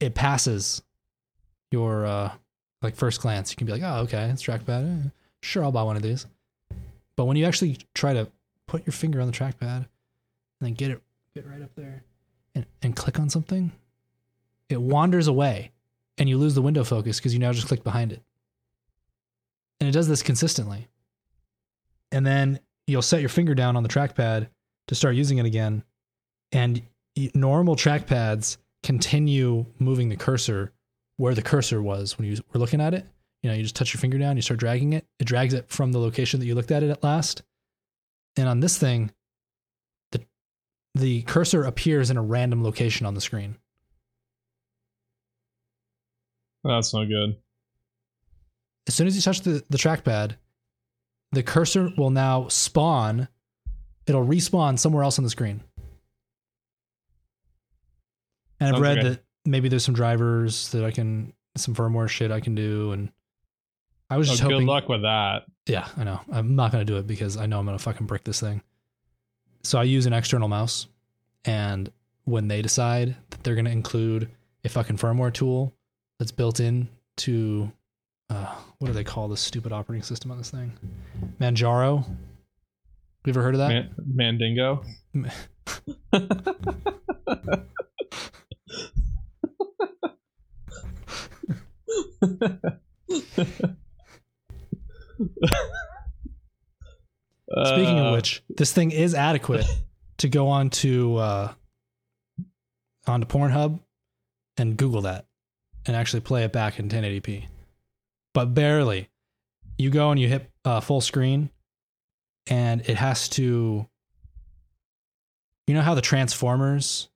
[0.00, 0.82] it passes
[1.70, 2.32] your uh,
[2.80, 3.52] like first glance.
[3.52, 5.06] You can be like, oh, okay, it's trackpad.
[5.06, 6.26] Eh, Sure, I'll buy one of these.
[7.14, 8.28] But when you actually try to
[8.66, 9.86] put your finger on the trackpad
[10.60, 11.02] and then get it
[11.34, 12.02] get right up there
[12.54, 13.72] and, and click on something,
[14.68, 15.72] it wanders away
[16.18, 18.22] and you lose the window focus because you now just click behind it.
[19.80, 20.88] And it does this consistently.
[22.10, 24.48] And then you'll set your finger down on the trackpad
[24.88, 25.84] to start using it again.
[26.50, 26.82] And
[27.34, 30.72] normal trackpads continue moving the cursor
[31.16, 33.06] where the cursor was when you were looking at it.
[33.42, 35.68] You know, you just touch your finger down, you start dragging it, it drags it
[35.68, 37.42] from the location that you looked at it at last.
[38.36, 39.12] And on this thing,
[40.98, 43.56] the cursor appears in a random location on the screen.
[46.64, 47.36] That's not good.
[48.86, 50.36] As soon as you touch the, the trackpad,
[51.32, 53.28] the cursor will now spawn.
[54.06, 55.62] It'll respawn somewhere else on the screen.
[58.60, 59.08] And I've read okay.
[59.10, 62.92] that maybe there's some drivers that I can, some firmware shit I can do.
[62.92, 63.12] And
[64.10, 64.66] I was just Oh, just good hoping.
[64.66, 65.44] luck with that.
[65.66, 66.20] Yeah, I know.
[66.32, 68.40] I'm not going to do it because I know I'm going to fucking brick this
[68.40, 68.62] thing.
[69.68, 70.86] So I use an external mouse.
[71.44, 71.92] And
[72.24, 74.30] when they decide that they're going to include
[74.64, 75.74] a fucking firmware tool
[76.18, 77.70] that's built in to,
[78.30, 78.46] uh,
[78.78, 80.72] what do they call this stupid operating system on this thing?
[81.38, 82.02] Manjaro.
[83.26, 83.68] You ever heard of that?
[83.68, 84.82] Man- Mandingo.
[97.66, 99.66] Speaking Uh, of which, this thing is adequate
[100.18, 101.52] to go on to uh,
[103.06, 103.80] onto Pornhub
[104.56, 105.26] and Google that
[105.86, 107.46] and actually play it back in 1080p,
[108.34, 109.08] but barely.
[109.78, 111.50] You go and you hit uh, full screen,
[112.48, 113.86] and it has to.
[115.68, 117.08] You know how the Transformers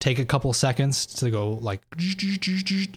[0.00, 1.82] take a couple seconds to go like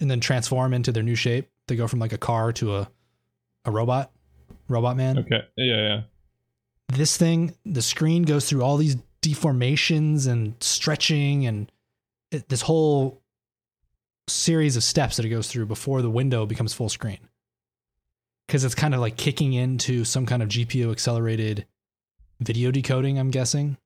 [0.00, 1.48] and then transform into their new shape.
[1.68, 2.90] They go from like a car to a
[3.66, 4.10] a robot,
[4.68, 5.42] robot man okay.
[5.56, 6.02] Yeah, yeah.
[6.94, 11.70] This thing, the screen goes through all these deformations and stretching and
[12.30, 13.22] it, this whole
[14.28, 17.18] series of steps that it goes through before the window becomes full screen.
[18.46, 21.66] Because it's kind of like kicking into some kind of GPU accelerated
[22.40, 23.78] video decoding, I'm guessing.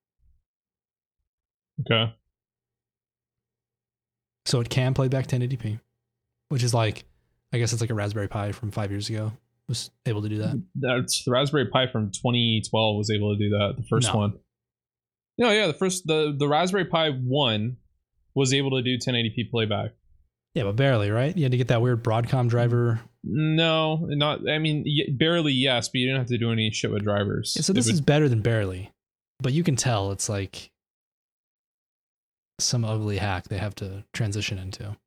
[1.81, 2.13] Okay.
[4.45, 5.79] So it can play back 1080p,
[6.49, 7.05] which is like,
[7.53, 9.31] I guess it's like a Raspberry Pi from five years ago
[9.69, 10.61] was able to do that.
[10.75, 13.75] That's the Raspberry Pi from 2012 was able to do that.
[13.77, 14.19] The first No.
[14.19, 14.33] one.
[15.37, 17.77] No, yeah, the first the the Raspberry Pi one
[18.35, 19.91] was able to do 1080p playback.
[20.55, 21.35] Yeah, but barely, right?
[21.37, 22.99] You had to get that weird Broadcom driver.
[23.23, 24.49] No, not.
[24.49, 27.53] I mean, y- barely yes, but you didn't have to do any shit with drivers.
[27.63, 28.91] So this would- is better than barely,
[29.39, 30.71] but you can tell it's like
[32.59, 34.97] some ugly hack they have to transition into.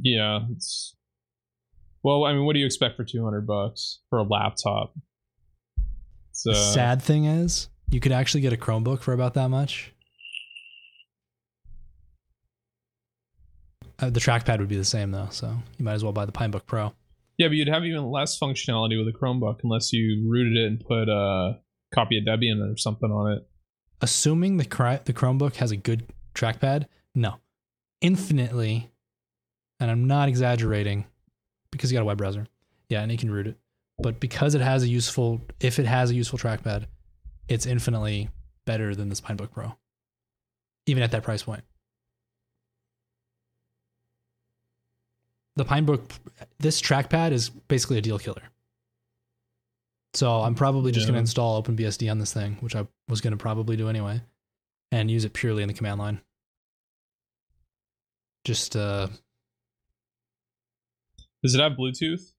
[0.00, 0.94] Yeah, it's
[2.02, 2.24] well.
[2.24, 4.94] I mean, what do you expect for two hundred bucks for a laptop?
[6.30, 9.48] It's, The uh, sad thing is, you could actually get a Chromebook for about that
[9.48, 9.92] much.
[13.98, 16.32] Uh, the trackpad would be the same though, so you might as well buy the
[16.32, 16.92] Pinebook Pro.
[17.36, 20.80] Yeah, but you'd have even less functionality with a Chromebook unless you rooted it and
[20.80, 21.58] put a
[21.94, 23.46] copy of Debian or something on it.
[24.00, 27.36] Assuming the the Chromebook has a good trackpad, no,
[28.00, 28.90] infinitely,
[29.78, 31.04] and I'm not exaggerating,
[31.72, 32.46] because you got a web browser,
[32.88, 33.56] yeah, and you can root it.
[33.98, 36.86] But because it has a useful, if it has a useful trackpad,
[37.48, 38.30] it's infinitely
[38.64, 39.76] better than the Pinebook Pro,
[40.86, 41.62] even at that price point.
[45.56, 46.00] The Pinebook,
[46.58, 48.42] this trackpad is basically a deal killer.
[50.14, 53.32] So I'm probably just going to install OpenBSD on this thing, which I was going
[53.32, 54.22] to probably do anyway,
[54.90, 56.20] and use it purely in the command line.
[58.44, 59.08] Just uh,
[61.42, 62.32] Does it have Bluetooth?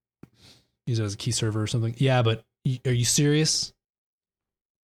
[0.88, 1.94] use it as a key server or something.
[1.98, 2.44] Yeah, but
[2.86, 3.72] are you serious?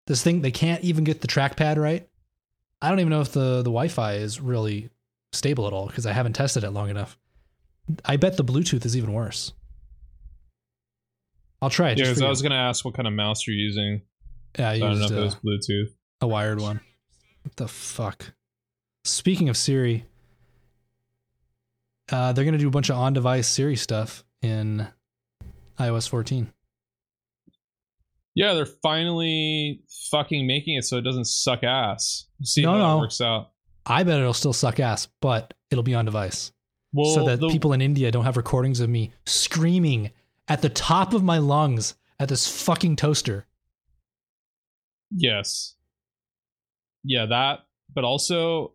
[0.07, 2.07] This thing they can't even get the trackpad right.
[2.81, 4.89] I don't even know if the the Wi-Fi is really
[5.33, 7.17] stable at all because I haven't tested it long enough.
[8.03, 9.53] I bet the Bluetooth is even worse.
[11.61, 11.97] I'll try it.
[11.97, 14.01] Yeah, just 'cause for I was gonna ask what kind of mouse you're using.
[14.59, 15.87] yeah, I I don't know used if it was Bluetooth.
[16.21, 16.81] a wired one.
[17.43, 18.33] What the fuck?
[19.03, 20.05] Speaking of Siri,
[22.11, 24.87] uh, they're gonna do a bunch of on-device Siri stuff in
[25.79, 26.51] iOS 14.
[28.35, 32.27] Yeah, they're finally fucking making it so it doesn't suck ass.
[32.43, 32.87] See No, how no.
[32.95, 33.51] that works out.
[33.85, 36.51] I bet it'll still suck ass, but it'll be on device.
[36.91, 40.11] Well, so that the- people in India don't have recordings of me screaming
[40.47, 43.45] at the top of my lungs at this fucking toaster.
[45.11, 45.75] Yes.
[47.03, 47.59] Yeah, that.
[47.93, 48.73] But also,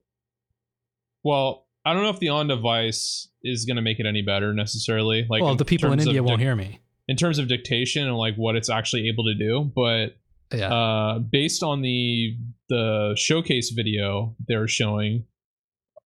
[1.23, 4.53] well, I don't know if the on device is going to make it any better
[4.53, 5.27] necessarily.
[5.29, 6.81] Like, well, in the people in India won't hear me.
[7.09, 9.71] in terms of dictation and like what it's actually able to do.
[9.75, 10.17] But
[10.57, 10.73] Yeah.
[10.73, 12.37] uh, based on the
[12.69, 15.25] the showcase video they're showing,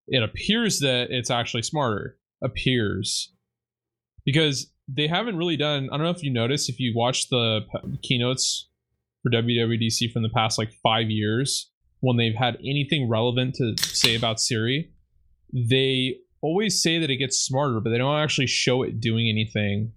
[0.07, 2.19] it appears that it's actually smarter.
[2.43, 3.33] Appears
[4.25, 5.89] because they haven't really done.
[5.91, 8.69] I don't know if you noticed if you watch the p- keynotes
[9.23, 14.15] for WWDC from the past like five years when they've had anything relevant to say
[14.15, 14.91] about Siri,
[15.55, 19.93] they always say that it gets smarter, but they don't actually show it doing anything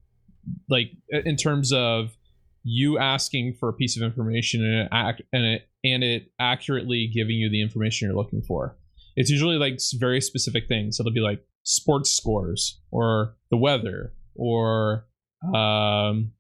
[0.70, 2.16] like in terms of
[2.64, 7.10] you asking for a piece of information and it, act, and it and it accurately
[7.14, 8.78] giving you the information you're looking for.
[9.16, 11.00] It's usually like very specific things.
[11.00, 15.06] It'll be like sports scores or the weather or
[15.54, 16.32] um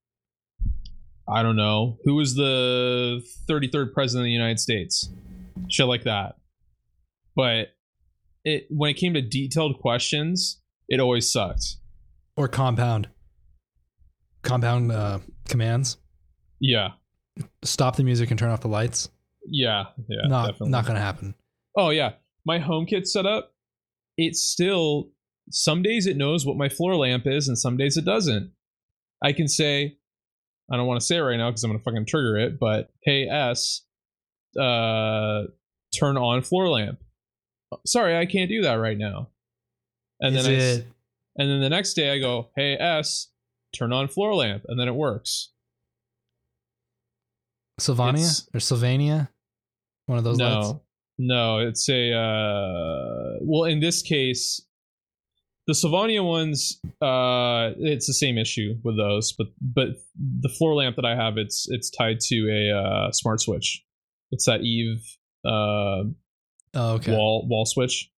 [1.29, 5.09] I don't know who was the 33rd president of the United States,
[5.69, 6.37] shit like that.
[7.35, 7.69] But
[8.47, 11.77] it when it came to detailed questions, it always sucked.
[12.35, 13.09] or compound.
[14.43, 15.97] Compound uh, commands.
[16.59, 16.89] Yeah,
[17.63, 19.09] Stop the music and turn off the lights.
[19.45, 20.27] yeah, yeah.
[20.27, 20.69] not definitely.
[20.69, 21.35] not gonna happen.
[21.75, 22.13] Oh yeah,
[22.45, 23.53] my HomeKit setup.
[24.17, 25.09] It's still
[25.51, 28.51] some days it knows what my floor lamp is, and some days it doesn't.
[29.23, 29.97] I can say,
[30.71, 32.59] I don't want to say it right now because I'm gonna fucking trigger it.
[32.59, 33.83] But hey S,
[34.59, 35.43] uh,
[35.93, 36.99] turn on floor lamp.
[37.85, 39.29] Sorry, I can't do that right now.
[40.19, 40.87] And Is then I, it
[41.37, 43.29] and then the next day I go, hey S,
[43.75, 45.51] turn on floor lamp, and then it works.
[47.79, 49.29] Sylvania it's- or Sylvania?
[50.07, 50.79] One of those no, lights.
[51.17, 53.65] no, it's a uh, well.
[53.65, 54.65] In this case,
[55.67, 60.95] the Sylvania ones, uh, it's the same issue with those, but but the floor lamp
[60.95, 63.83] that I have, it's it's tied to a uh, smart switch.
[64.31, 65.03] It's that Eve
[65.45, 66.03] uh,
[66.73, 67.11] Oh, okay.
[67.11, 68.11] wall wall switch.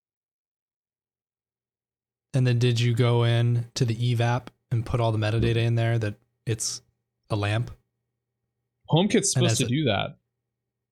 [2.33, 5.55] And then did you go in to the Eve app and put all the metadata
[5.57, 6.81] in there that it's
[7.29, 7.71] a lamp?
[8.91, 10.17] HomeKit's supposed to a- do that.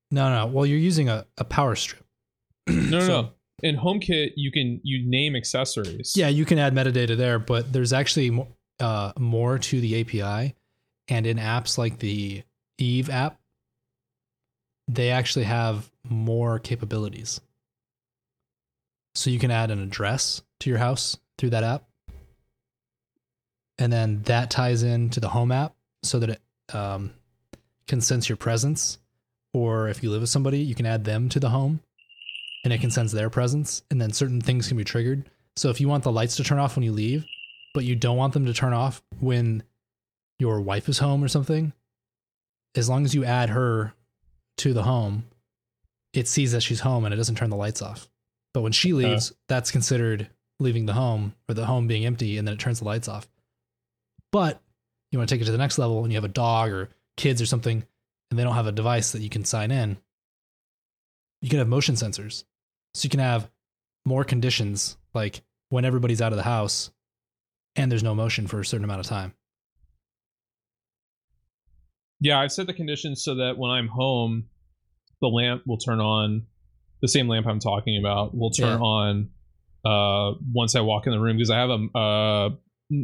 [0.09, 0.45] No, no.
[0.47, 2.03] Well, you're using a, a power strip.
[2.67, 3.31] No, no, So- no.
[3.63, 6.13] In HomeKit, you can you name accessories.
[6.15, 10.53] Yeah, you can add metadata there, but there's actually mo- uh, more to the API.
[11.07, 12.43] And in apps like the
[12.77, 13.39] Eve app,
[14.87, 17.41] they actually have more capabilities.
[19.17, 21.85] So you can add an address to your house through that app.
[23.79, 27.15] And then that ties into the home app so that it um,
[27.87, 28.99] can sense your presence.
[29.55, 31.79] Or if you live with somebody, you can add them to the home
[32.63, 33.81] and it can sense their presence.
[33.89, 35.27] And then certain things can be triggered.
[35.55, 37.25] So if you want the lights to turn off when you leave,
[37.73, 39.63] but you don't want them to turn off when
[40.37, 41.73] your wife is home or something,
[42.75, 43.95] as long as you add her
[44.57, 45.25] to the home,
[46.13, 48.07] it sees that she's home and it doesn't turn the lights off.
[48.53, 50.29] But when she leaves, that's considered
[50.59, 53.27] leaving the home or the home being empty and then it turns the lights off.
[54.31, 54.61] But
[55.11, 56.89] you want to take it to the next level and you have a dog or
[57.15, 57.83] kids or something
[58.29, 59.97] and they don't have a device that you can sign in.
[61.41, 62.43] You can have motion sensors.
[62.93, 63.49] So you can have
[64.05, 66.89] more conditions like when everybody's out of the house
[67.75, 69.33] and there's no motion for a certain amount of time.
[72.19, 74.45] Yeah, I've set the conditions so that when I'm home,
[75.21, 76.47] the lamp will turn on.
[77.01, 78.85] The same lamp I'm talking about will turn Yeah.
[78.85, 79.29] on
[79.85, 82.45] uh, once I walk in the room because I have a, a,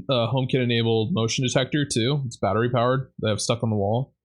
[0.10, 2.22] a HomeKit enabled motion detector too.
[2.26, 4.16] It's battery powered that I've stuck on the wall.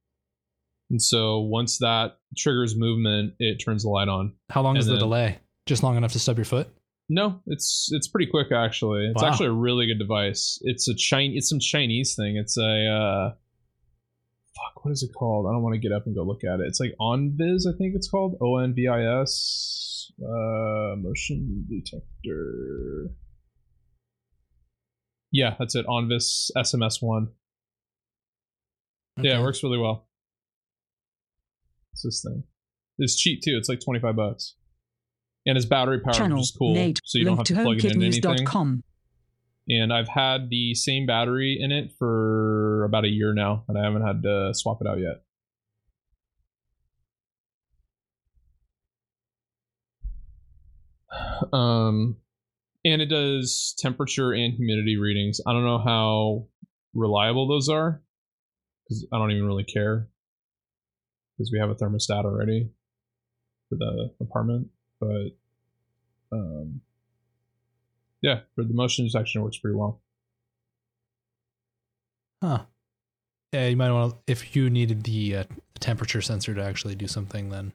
[0.91, 4.33] And so once that triggers movement, it turns the light on.
[4.51, 5.39] How long And is the then- delay?
[5.67, 6.69] Just long enough to stub your foot?
[7.11, 9.07] No, it's it's pretty quick actually.
[9.07, 9.29] It's Wow.
[9.31, 10.59] actually a really good device.
[10.63, 12.37] It's a Chin it's some Chinese thing.
[12.37, 13.35] It's a uh
[14.59, 15.47] fuck, what is it called?
[15.47, 16.67] I don't want to get up and go look at it.
[16.67, 18.37] It's like OnVis, I think it's called.
[18.41, 23.11] O N V I S uh motion detector.
[25.31, 25.87] Yeah, that's it.
[25.87, 27.29] OnVis SMS one.
[29.21, 30.09] Yeah, it works really well.
[31.93, 32.45] It's this thing.
[32.99, 33.57] It's cheap too.
[33.57, 34.55] It's like twenty five bucks,
[35.47, 36.93] and it's battery powered, Channel which is cool.
[37.05, 38.23] So you don't have to to plug it into anything.
[38.23, 38.83] homekitnews.com.
[39.71, 43.85] And I've had the same battery in it for about a year now, and I
[43.85, 45.23] haven't had to swap it out yet.
[51.53, 52.17] Um,
[52.85, 55.41] and it does temperature and humidity readings.
[55.47, 56.47] I don't know how
[56.95, 58.03] reliable those are
[58.85, 60.09] because I don't even really care
[61.37, 62.71] because we have a thermostat already
[63.69, 64.69] for the apartment.
[65.01, 65.37] But
[66.33, 66.81] um,
[68.21, 70.01] yeah, for the motion detection, it works pretty well.
[72.43, 72.65] Huh.
[73.53, 75.45] Yeah, you might want to, if you needed the uh,
[75.81, 77.73] temperature sensor to actually do something, then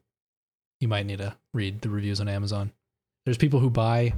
[0.79, 2.71] you might need to read the reviews on Amazon.
[3.25, 4.13] There's people who buy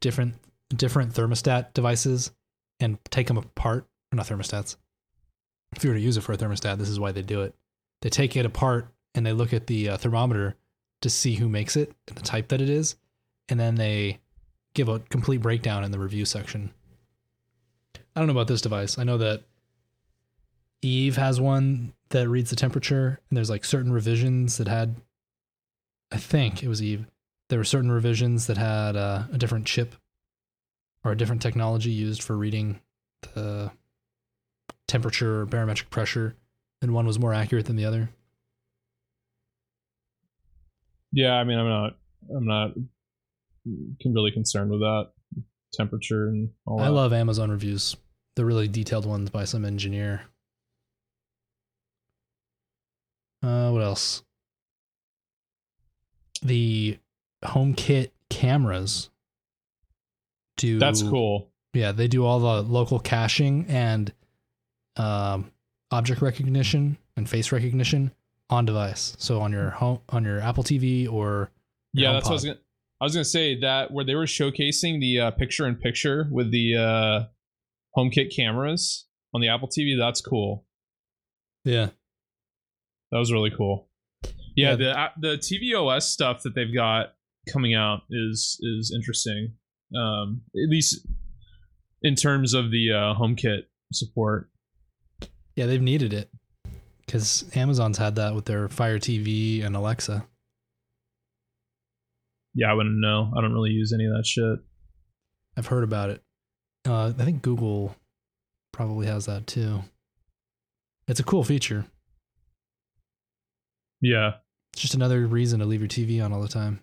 [0.00, 0.34] different
[0.74, 2.32] different thermostat devices
[2.80, 3.86] and take them apart.
[4.12, 4.76] Not thermostats.
[5.74, 7.54] If you were to use it for a thermostat, this is why they do it.
[8.02, 10.56] They take it apart and they look at the uh, thermometer
[11.02, 12.96] to see who makes it and the type that it is,
[13.48, 14.20] and then they
[14.74, 16.72] give a complete breakdown in the review section.
[17.94, 18.98] I don't know about this device.
[18.98, 19.42] I know that
[20.86, 24.96] Eve has one that reads the temperature, and there's like certain revisions that had.
[26.12, 27.06] I think it was Eve.
[27.48, 29.94] There were certain revisions that had uh, a different chip
[31.04, 32.80] or a different technology used for reading
[33.34, 33.72] the
[34.86, 36.36] temperature or barometric pressure,
[36.80, 38.10] and one was more accurate than the other.
[41.12, 41.96] Yeah, I mean, I'm not,
[42.34, 42.70] I'm not
[44.04, 45.10] really concerned with that
[45.72, 46.84] temperature and all that.
[46.84, 47.96] I love Amazon reviews.
[48.34, 50.22] The really detailed ones by some engineer.
[53.46, 54.22] Uh, what else?
[56.42, 56.98] The
[57.44, 59.10] HomeKit cameras
[60.56, 60.78] do.
[60.78, 61.48] That's cool.
[61.72, 64.12] Yeah, they do all the local caching and
[64.96, 65.52] um,
[65.90, 68.12] object recognition and face recognition
[68.50, 69.14] on device.
[69.18, 71.50] So on your home, on your Apple TV or
[71.92, 72.58] Yeah, that's what I was gonna.
[73.00, 77.24] I was gonna say that where they were showcasing the uh, picture-in-picture with the uh,
[77.96, 79.04] HomeKit cameras
[79.34, 79.98] on the Apple TV.
[79.98, 80.64] That's cool.
[81.64, 81.90] Yeah,
[83.12, 83.88] That was really cool.
[84.56, 84.76] Yeah, Yeah.
[84.76, 87.14] the uh, the tvOS stuff that they've got
[87.52, 89.54] coming out is is interesting.
[89.96, 91.06] Um, at least
[92.02, 94.50] in terms of the uh, HomeKit support.
[95.54, 96.30] yeah, they've needed it
[97.06, 100.26] because Amazon's had that with their Fire TV and Alexa.
[102.54, 103.32] Yeah, I wouldn't know.
[103.36, 104.58] I don't really use any of that shit.
[105.56, 106.22] I've heard about it.
[106.86, 107.94] Uh, I think Google
[108.72, 109.82] probably has that too.
[111.08, 111.86] It's a cool feature.
[114.00, 114.32] Yeah,
[114.72, 116.80] It's just another reason to leave your TV on all the time.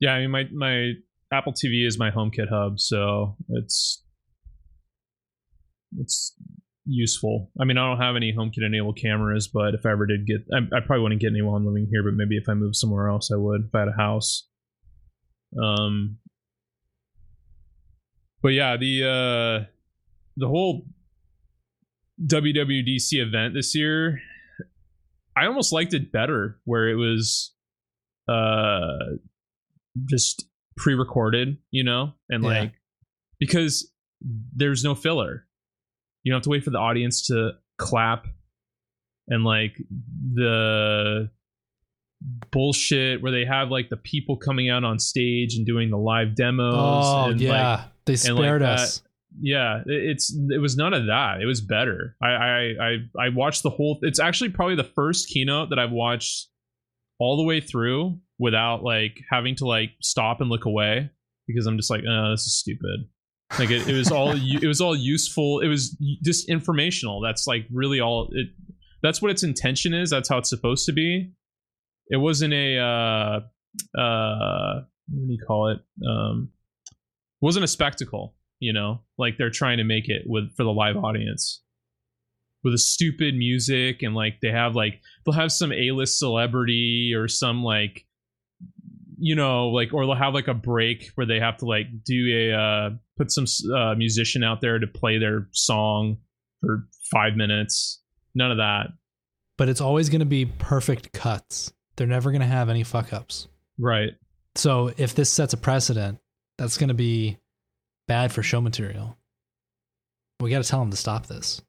[0.00, 0.12] yeah.
[0.14, 0.92] I mean, my my
[1.32, 4.02] Apple TV is my HomeKit hub, so it's
[5.98, 6.34] it's
[6.86, 7.50] useful.
[7.60, 10.44] I mean, I don't have any HomeKit enabled cameras, but if I ever did get,
[10.54, 12.02] I, I probably wouldn't get any while I'm living here.
[12.02, 13.64] But maybe if I moved somewhere else, I would.
[13.68, 14.46] If I had a house.
[15.62, 16.18] Um.
[18.40, 19.66] But yeah, the uh,
[20.36, 20.86] the whole
[22.24, 24.20] WWDC event this year,
[25.38, 27.54] I almost liked it better, where it was,
[28.28, 28.98] uh,
[30.06, 30.44] just
[30.76, 32.48] pre-recorded, you know, and Yeah.
[32.50, 32.72] like
[33.40, 33.92] because
[34.54, 35.46] there's no filler.
[36.24, 38.26] You don't have to wait for the audience to clap
[39.28, 39.76] and like
[40.34, 41.30] the
[42.50, 46.34] bullshit where they have like the people coming out on stage and doing the live
[46.34, 46.74] demos.
[46.76, 49.02] Oh and, yeah, like, they and like spared that- us.
[49.40, 51.40] Yeah, it- it's it was none of that.
[51.42, 52.16] It was better.
[52.22, 53.98] I I I, I watched the whole.
[54.02, 56.48] It's actually probably the first keynote that I've watched
[57.20, 61.10] all the way through without like having to like stop and look away
[61.48, 63.08] because I'm just like, oh, this is stupid.
[63.58, 65.60] Like it, it was all it was all useful.
[65.60, 67.20] It was just informational.
[67.20, 68.48] That's like really all it.
[69.02, 70.10] That's what its intention is.
[70.10, 71.32] That's how it's supposed to be.
[72.10, 73.40] It wasn't a uh
[73.98, 75.78] uh what do you call it?
[76.06, 76.50] Um,
[77.40, 78.34] wasn't a spectacle.
[78.60, 81.62] You know, like they're trying to make it with for the live audience
[82.64, 87.28] with a stupid music and like they have like they'll have some A-list celebrity or
[87.28, 88.04] some like
[89.18, 92.26] you know like or they'll have like a break where they have to like do
[92.34, 96.16] a uh put some uh, musician out there to play their song
[96.60, 98.02] for 5 minutes
[98.34, 98.88] none of that
[99.56, 101.72] But it's always going to be perfect cuts.
[101.96, 103.48] They're never going to have any fuck ups.
[103.78, 104.10] right
[104.54, 106.18] So if this sets a precedent,
[106.56, 107.38] that's going to be
[108.08, 109.16] bad for show material.
[110.40, 111.62] We got to tell them to stop this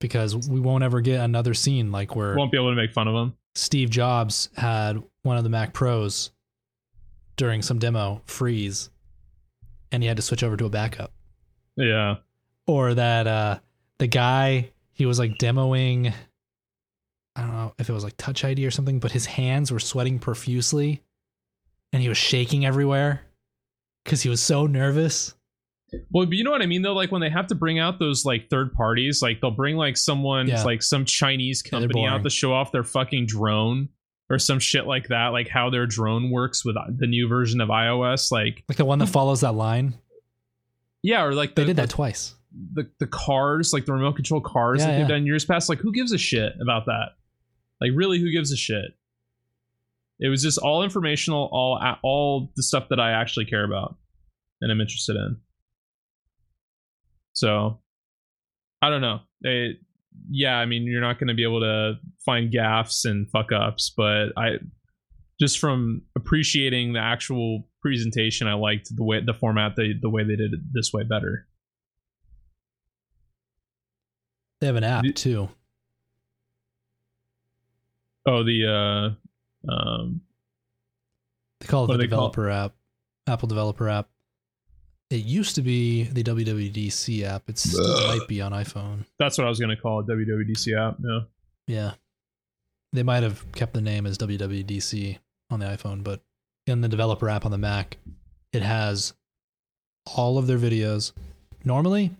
[0.00, 3.08] because we won't ever get another scene like where won't be able to make fun
[3.08, 6.30] of them Steve Jobs had one of the Mac Pros
[7.36, 8.90] during some demo freeze
[9.92, 11.12] and he had to switch over to a backup.
[11.76, 12.16] yeah
[12.66, 13.58] Or that uh
[13.98, 16.12] the guy he was like demoing
[17.36, 19.78] I don't know if it was like touch ID or something, but his hands were
[19.78, 21.02] sweating profusely
[21.92, 23.22] and he was shaking everywhere
[24.04, 25.34] cuz he was so nervous.
[26.10, 26.94] Well, you know what I mean though.
[26.94, 29.96] Like when they have to bring out those like third parties, like they'll bring like
[29.96, 30.62] someone, Yeah.
[30.64, 33.90] like some Chinese Yeah, company out to show off their fucking drone
[34.30, 37.60] or some shit like that, like how their drone works with uh, the new version
[37.60, 38.32] of iOS.
[38.32, 39.94] Like Like the one that follows that line.
[41.02, 42.34] yeah, or like They did that twice.
[42.74, 45.68] the the cars, like the remote control cars Yeah, that they've done years past.
[45.68, 47.16] Like who gives a shit about that?
[47.82, 48.94] Like really, who gives a shit?
[50.22, 53.96] It was just all informational, all all the stuff that I actually care about
[54.62, 55.36] and I'm interested in.
[57.34, 57.80] So,
[58.80, 59.20] I don't know.
[59.42, 59.78] It,
[60.30, 61.94] yeah, I mean, you're not going to be able to
[62.24, 64.58] find gaffes and fuck ups, but I
[65.40, 70.22] just from appreciating the actual presentation, I liked the way the format, the the way
[70.22, 71.48] they did it this way better.
[74.60, 75.48] They have an app too.
[78.24, 79.14] Oh, the uh,
[79.68, 80.20] um,
[81.60, 82.74] They call it the they call developer app,
[83.26, 84.08] Apple developer app.
[85.10, 87.42] It used to be the WWDC app.
[87.48, 87.62] It
[88.06, 89.04] might be on iPhone.
[89.18, 90.96] that's what I was going to call it, WWDC app.
[91.04, 91.20] Yeah.
[91.66, 91.92] Yeah.
[92.94, 95.18] They might have kept the name as WWDC
[95.50, 96.20] on the iPhone, but
[96.66, 97.98] in the developer app on the Mac,
[98.52, 99.12] it has
[100.16, 101.12] all of their videos.
[101.64, 102.14] Normally,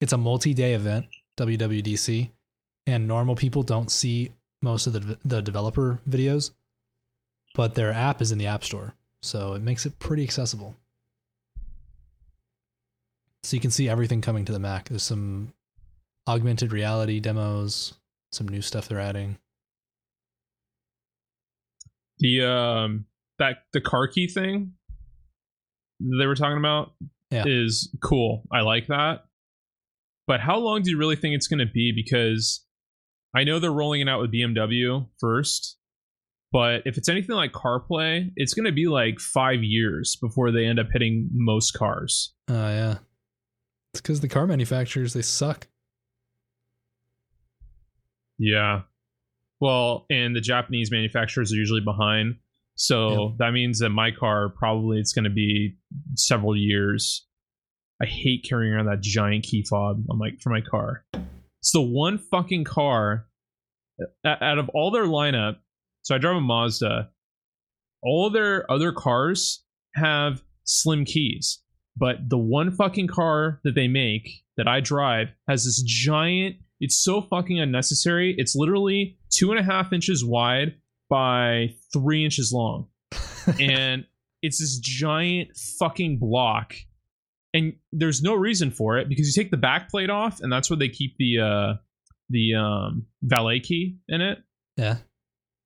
[0.00, 1.06] it's a multi day event,
[1.36, 2.30] WWDC,
[2.86, 6.50] and normal people don't see most of the, the developer videos,
[7.54, 8.94] but their app is in the App Store.
[9.22, 10.76] So it makes it pretty accessible.
[13.42, 14.88] So you can see everything coming to the Mac.
[14.88, 15.52] There's some
[16.28, 17.94] augmented reality demos,
[18.32, 19.38] some new stuff they're adding.
[22.18, 23.06] The um
[23.38, 24.72] that the car key thing
[26.00, 26.92] they were talking about
[27.30, 27.44] Yeah.
[27.46, 28.42] is cool.
[28.52, 29.24] I like that.
[30.26, 31.92] But how long do you really think it's going to be?
[31.92, 32.64] Because
[33.34, 35.76] I know they're rolling it out with BMW first,
[36.52, 40.66] but if it's anything like CarPlay, it's going to be like five years before they
[40.66, 42.34] end up hitting most cars.
[42.48, 42.98] Oh yeah,
[43.92, 45.68] it's because the car manufacturers they suck.
[48.38, 48.82] Yeah.
[49.60, 52.36] Well, and the Japanese manufacturers are usually behind.
[52.76, 55.76] So that means that my car probably it's going to be
[56.14, 57.26] several years.
[58.02, 61.04] I hate carrying around that giant key fob on my for my car.
[61.60, 63.26] It's the one fucking car
[64.24, 65.56] out of all their lineup.
[66.10, 67.08] So I drive a Mazda.
[68.02, 69.62] All their other cars
[69.94, 71.62] have slim keys,
[71.96, 76.56] but the one fucking car that they make that I drive has this giant.
[76.80, 78.34] It's so fucking unnecessary.
[78.38, 80.74] It's literally two and a half inches wide
[81.08, 82.88] by three inches long,
[83.60, 84.04] and
[84.42, 86.74] it's this giant fucking block.
[87.54, 90.68] And there's no reason for it because you take the back plate off, and that's
[90.70, 91.74] where they keep the uh,
[92.30, 94.38] the um, valet key in it
[94.76, 94.96] Yeah,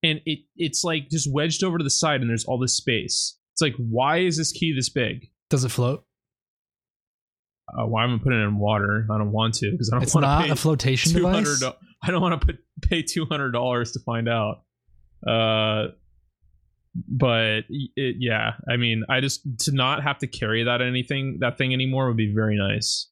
[0.04, 3.36] and it it's like just wedged over to the side and there's all this space.
[3.54, 5.30] It's like why is this key this big?
[5.50, 6.04] Does it float?
[7.78, 9.06] uh, why am i putting it in water?
[9.10, 11.74] I don't want to because i don't It's want to pay a flotation 200 device.
[12.02, 14.62] i don't want to put pay $200 to find out.
[15.26, 15.92] Uh
[17.08, 21.58] but it, yeah i mean i just to not have to carry that anything that
[21.58, 23.08] thing anymore would be very nice.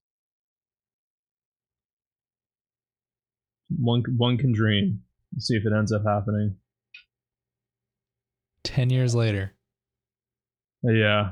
[3.76, 5.00] One one can dream.
[5.34, 6.56] Let's see if it ends up happening
[8.64, 9.52] Ten years later,
[10.82, 11.30] Yeah.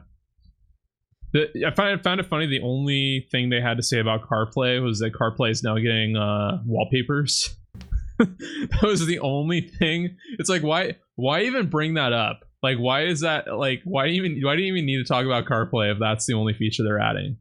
[1.32, 2.46] The, I find, I found it funny.
[2.46, 6.16] The only thing they had to say about CarPlay was that CarPlay is now getting
[6.16, 7.56] uh, wallpapers.
[8.18, 10.16] that was the only thing.
[10.38, 12.44] It's like why why even bring that up?
[12.62, 13.46] Like, why is that?
[13.56, 14.40] Like, why even?
[14.42, 17.00] Why do you even need to talk about CarPlay if that's the only feature they're
[17.00, 17.38] adding?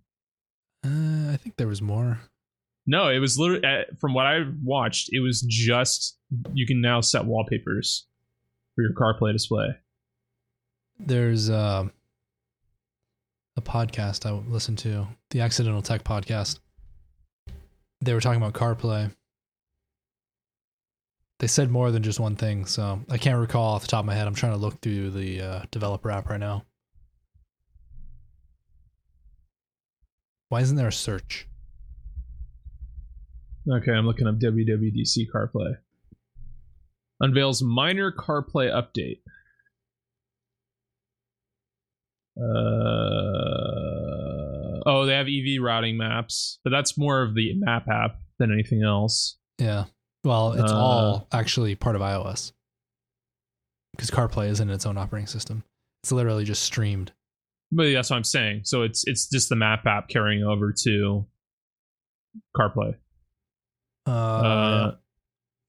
[0.86, 2.22] Uh, I think there was more.
[2.88, 5.10] No, it was literally uh, from what I watched.
[5.12, 6.18] It was just
[6.54, 8.08] you can now set wallpapers
[8.80, 9.68] for your CarPlay display.
[11.00, 11.88] There's uh,
[13.58, 16.60] a podcast I listen to, the Accidental Tech podcast.
[18.02, 19.14] They were talking about CarPlay.
[21.40, 24.06] They said more than just one thing, so I can't recall off the top of
[24.06, 24.28] my head.
[24.28, 26.66] I'm trying to look through the uh, developer app right now.
[30.50, 31.48] Why isn't there a search?
[33.70, 35.76] Okay, I'm looking up WWDC CarPlay.
[37.22, 39.20] Unveils minor CarPlay update.
[43.50, 48.52] Uh, oh, they have EV routing maps, but that's more of the map app than
[48.52, 49.38] anything else.
[49.58, 49.86] Yeah.
[50.24, 52.52] Well, it's Uh, all actually part of iOS
[53.96, 55.64] because CarPlay isn't its own operating system.
[56.04, 57.12] It's literally just streamed.
[57.72, 58.62] But that's what I'm saying.
[58.66, 61.26] So it's it's just the map app carrying over to
[62.58, 62.96] CarPlay.
[64.08, 64.96] Uh, Uh,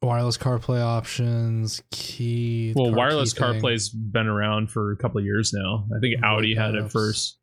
[0.03, 2.73] wireless CarPlay options, key.
[2.75, 3.41] well, car wireless key.
[3.41, 5.87] CarPlay's been around for a couple of years now.
[5.95, 7.39] I think Audi had it first.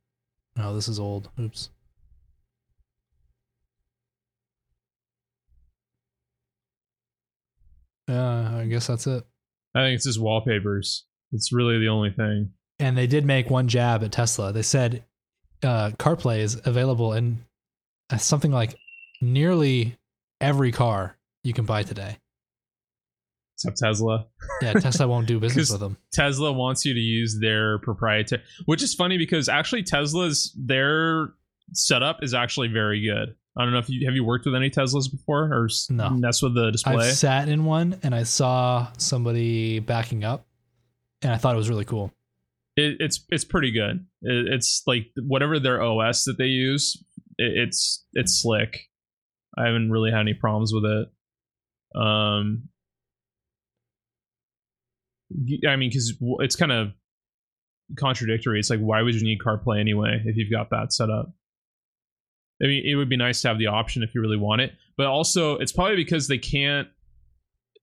[0.55, 1.29] No, this is old.
[1.39, 1.69] Oops.
[8.07, 9.23] Yeah, I guess that's it.
[9.75, 11.05] I think it's just wallpapers.
[11.33, 12.53] It's really the only thing.
[12.79, 14.53] And they did make one jab at Tesla.
[14.53, 15.03] They said
[15.61, 17.43] uh, CarPlay is available in
[18.09, 18.75] uh, something like
[19.21, 19.97] nearly
[20.39, 22.17] every car you can buy today.
[23.57, 24.27] Except Tesla.
[24.61, 25.97] Yeah, Tesla won't do business with them.
[26.13, 31.29] Tesla wants you to use their proprietary, which is funny because actually Tesla's their
[31.73, 33.35] setup is actually very good.
[33.57, 36.11] I don't know if you have you worked with any Teslas before or No.
[36.11, 37.07] mess with the display.
[37.07, 40.45] I've sat in one and I saw somebody backing up,
[41.23, 42.13] and I thought it was really cool.
[42.75, 44.05] it, it's it's pretty good.
[44.21, 47.03] It, it's like whatever their OS that they use,
[47.39, 48.81] it, it's it's slick.
[49.57, 51.07] I haven't really had any problems with it.
[51.99, 52.69] Um,
[55.67, 56.89] I mean, because it's kind of
[57.97, 58.59] contradictory.
[58.59, 61.33] It's like, why would you need CarPlay anyway if you've got that set up?
[62.61, 64.71] I mean, it would be nice to have the option if you really want it,
[64.97, 66.87] but also it's probably because they can't.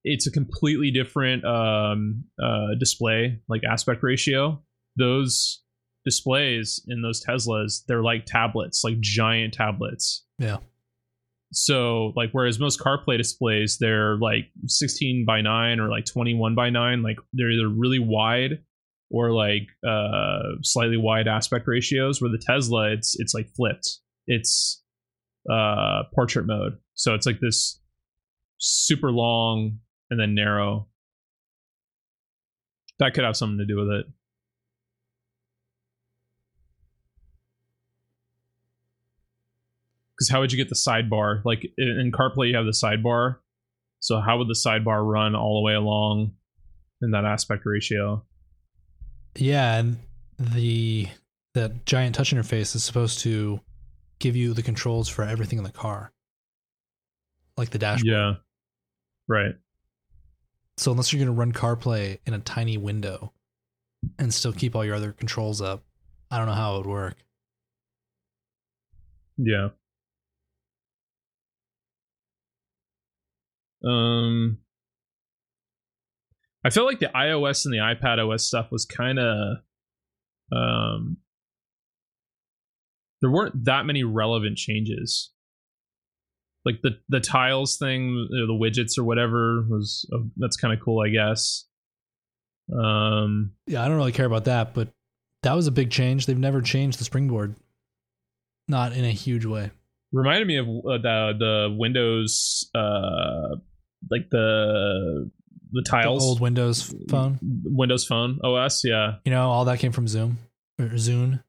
[0.06, 4.62] It's a completely different um, uh, display, like aspect ratio
[4.96, 5.62] those
[6.04, 10.24] displays in those Teslas, they're like tablets, like giant tablets.
[10.38, 10.58] Yeah.
[11.54, 16.70] So like whereas most CarPlay displays, they're like 16 by 9 or like 21 by
[16.70, 18.58] 9, like they're either really wide
[19.10, 24.00] or like uh slightly wide aspect ratios where the Tesla it's it's like flipped.
[24.26, 24.82] It's
[25.50, 26.78] uh portrait mode.
[26.94, 27.80] So it's like this
[28.58, 29.78] super long
[30.10, 30.88] and then narrow.
[32.98, 34.06] That could have something to do with it.
[40.16, 41.44] Because how would you get the sidebar?
[41.44, 43.36] Like in CarPlay, you have the sidebar.
[44.00, 46.32] So how would the sidebar run all the way along
[47.02, 48.24] in that aspect ratio?
[49.36, 49.98] Yeah, and
[50.38, 51.08] the
[51.54, 53.60] that giant touch interface is supposed to
[54.18, 56.12] give you the controls for everything in the car,
[57.56, 58.12] like the dashboard.
[58.12, 58.34] Yeah,
[59.28, 59.54] right.
[60.76, 63.32] So unless you're going to run CarPlay in a tiny window
[64.18, 65.84] and still keep all your other controls up,
[66.30, 67.16] I don't know how it would work.
[69.36, 69.68] Yeah.
[73.86, 74.58] Um,
[76.64, 79.58] I feel like the iOS and the iPad OS stuff was kind of,
[80.52, 81.18] um,
[83.20, 85.30] there weren't that many relevant changes.
[86.64, 90.72] Like the the tiles thing, you know, the widgets or whatever was uh, that's kind
[90.72, 91.66] of cool, I guess.
[92.74, 94.88] Um, Yeah, I don't really care about that, but
[95.42, 96.24] that was a big change.
[96.24, 97.56] They've never changed the springboard,
[98.66, 99.72] not in a huge way.
[100.12, 103.56] reminded me of uh, the the Windows, uh,
[104.10, 105.30] like the
[105.72, 108.84] the The tiles, old Windows phone, Windows Phone OS.
[108.84, 109.16] Yeah.
[109.24, 110.38] you know, all that came from Zoom
[110.78, 111.42] or Zune.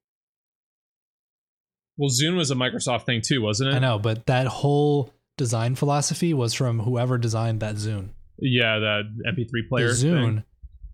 [1.97, 3.75] Well, Zune was a Microsoft thing too, wasn't it?
[3.75, 8.09] I know, but that whole design philosophy was from whoever designed that Zune.
[8.37, 9.87] Yeah, that MP3 player.
[9.87, 10.43] the Zune, thing.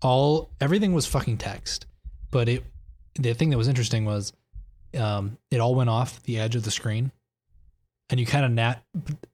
[0.01, 1.87] all everything was fucking text,
[2.29, 2.63] but it
[3.15, 4.31] the thing that was interesting was
[4.97, 7.11] um, it all went off the edge of the screen,
[8.09, 8.83] and you kind of nat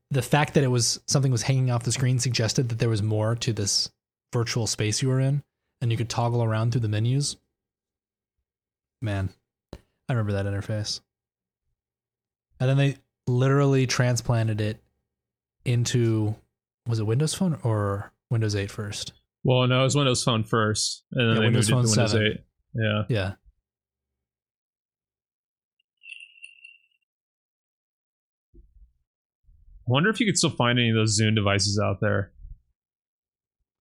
[0.10, 3.04] the fact that it was something was hanging off the screen suggested that there was
[3.04, 3.90] more to this
[4.34, 5.44] virtual space you were in,
[5.82, 7.38] and you could toggle around through the menus.
[9.02, 9.30] Man,
[9.74, 11.02] I remember that interface.
[12.60, 12.98] And then they
[13.28, 14.82] literally transplanted it
[15.66, 16.36] into
[16.88, 19.12] was it Windows Phone or Windows 8 first?
[19.44, 21.96] Well, no, it was Windows Phone first, and then Yeah, they Windows moved it to
[21.96, 22.28] Phone Windows 7.
[22.28, 22.44] 8.
[22.74, 23.04] Yeah.
[23.10, 23.34] Yeah.
[29.88, 32.32] Wonder if you could still find any of those Zune devices out there.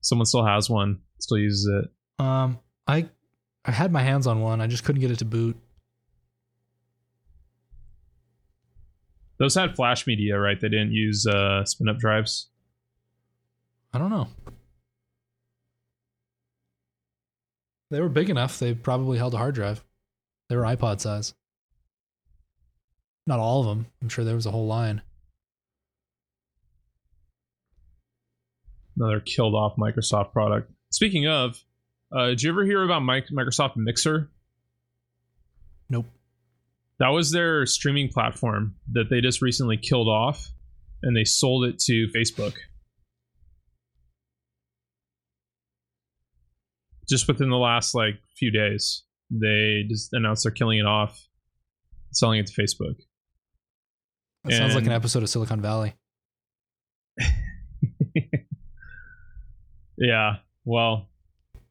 [0.00, 2.24] Someone still has one, still uses it.
[2.24, 3.08] Um, I
[3.64, 4.60] I had my hands on one.
[4.60, 5.56] I just couldn't get it to boot.
[9.38, 10.58] Those had flash media, right?
[10.58, 12.48] They didn't use uh, spin up drives.
[13.92, 14.28] I don't know.
[17.90, 18.58] They were big enough.
[18.58, 19.84] They probably held a hard drive.
[20.48, 21.34] They were iPod size.
[23.26, 23.86] Not all of them.
[24.00, 25.02] I'm sure there was a whole line.
[28.96, 30.70] Another killed off Microsoft product.
[30.90, 31.62] Speaking of,
[32.16, 34.30] uh, did you ever hear about Mic- Microsoft Mixer?
[35.90, 36.06] Nope.
[36.98, 40.50] That was their streaming platform that they just recently killed off
[41.02, 42.54] and they sold it to Facebook.
[47.08, 51.20] Just within the last like few days, they just announced they're killing it off,
[52.12, 52.96] selling it to Facebook.
[54.44, 55.94] That sounds like an episode of Silicon Valley.
[59.98, 60.36] Yeah.
[60.64, 61.08] Well,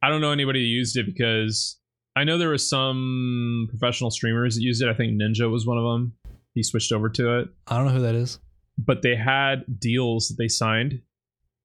[0.02, 1.78] I don't know anybody who used it because
[2.16, 4.88] I know there was some professional streamers that used it.
[4.88, 6.14] I think Ninja was one of them.
[6.54, 8.38] He switched over to it, I don't know who that is.
[8.78, 11.02] but they had deals that they signed,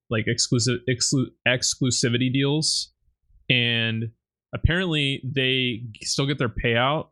[0.10, 2.92] like exclusive exclu- exclusivity deals,
[3.50, 4.12] and
[4.54, 7.08] apparently they still get their payout.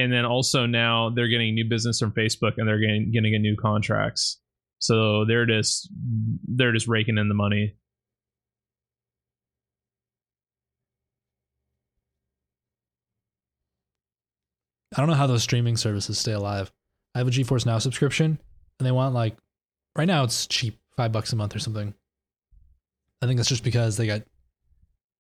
[0.00, 3.56] And then also now they're getting new business from Facebook and they're getting getting new
[3.56, 4.40] contracts.
[4.78, 5.90] So they're just
[6.46, 7.74] they're just raking in the money.
[14.98, 16.72] I don't know how those streaming services stay alive.
[17.14, 18.40] I have a GeForce Now subscription,
[18.78, 19.36] and they want like
[19.96, 21.94] right now it's cheap, five bucks a month or something.
[23.22, 24.22] I think that's just because they got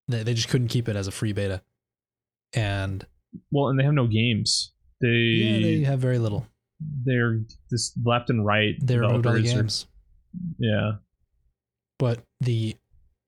[0.07, 1.61] they, they just couldn't keep it as a free beta,
[2.53, 3.05] and
[3.51, 4.73] Well, and they have no games.
[4.99, 6.47] They, yeah, they have very little.
[7.03, 8.73] they're just left and right.
[8.81, 9.85] They removed all the developers are- games,
[10.57, 10.91] yeah,
[11.99, 12.75] but the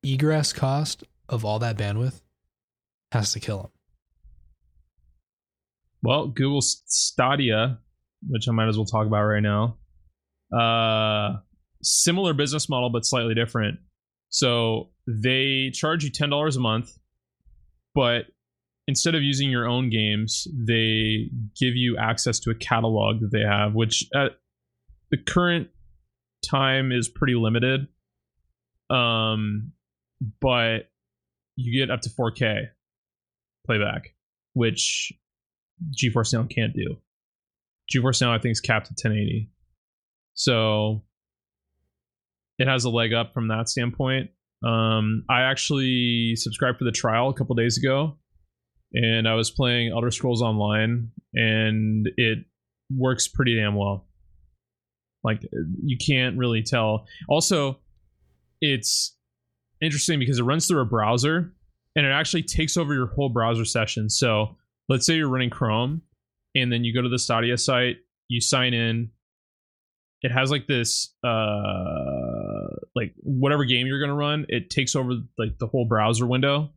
[0.03, 2.21] egress cost of all that bandwidth
[3.11, 3.71] has to kill them.
[6.01, 7.79] Well, Google Stadia,
[8.27, 9.77] which I might as well talk about right now.
[10.57, 11.39] Uh,
[11.83, 13.79] similar business model, but slightly different.
[14.29, 16.91] So they charge you ten dollars a month,
[17.95, 18.25] but
[18.87, 21.29] instead of using your own games, they
[21.59, 24.31] give you access to a catalog that they have, which at
[25.11, 25.69] the current
[26.43, 27.87] time is pretty limited.
[28.89, 29.73] Um,
[30.41, 30.89] but
[31.55, 32.67] you get up to 4K
[33.65, 34.15] playback,
[34.53, 35.13] which
[35.91, 36.97] GeForce Now can't do.
[37.93, 39.49] GeForce Now I think is capped at 1080.
[40.33, 41.03] So
[42.57, 44.29] it has a leg up from that standpoint.
[44.63, 48.17] Um, I actually subscribed for the trial a couple days ago,
[48.93, 52.39] and I was playing Elder Scrolls Online, and it
[52.93, 54.07] works pretty damn well.
[55.23, 55.41] Like
[55.83, 57.05] you can't really tell.
[57.29, 57.79] Also,
[58.61, 59.15] it's
[59.81, 61.53] interesting because it runs through a browser,
[61.95, 64.09] and it actually takes over your whole browser session.
[64.09, 64.57] So
[64.89, 66.01] let's say you're running Chrome,
[66.55, 69.11] and then you go to the Stadia site, you sign in.
[70.21, 75.57] It has like this, uh, like whatever game you're gonna run, it takes over like
[75.59, 76.71] the whole browser window.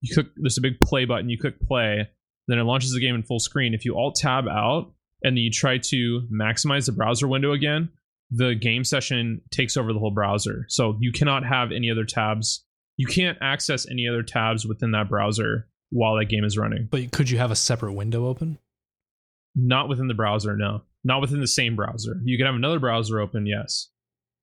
[0.00, 1.28] You click, there's a big play button.
[1.28, 2.08] You click play,
[2.46, 3.74] then it launches the game in full screen.
[3.74, 4.92] If you alt tab out
[5.24, 7.88] and then you try to maximize the browser window again,
[8.30, 10.66] the game session takes over the whole browser.
[10.68, 12.64] So you cannot have any other tabs.
[12.96, 16.88] You can't access any other tabs within that browser while that game is running.
[16.90, 18.58] But could you have a separate window open?
[19.54, 20.82] Not within the browser, no.
[21.04, 22.20] Not within the same browser.
[22.24, 23.88] You can have another browser open, yes.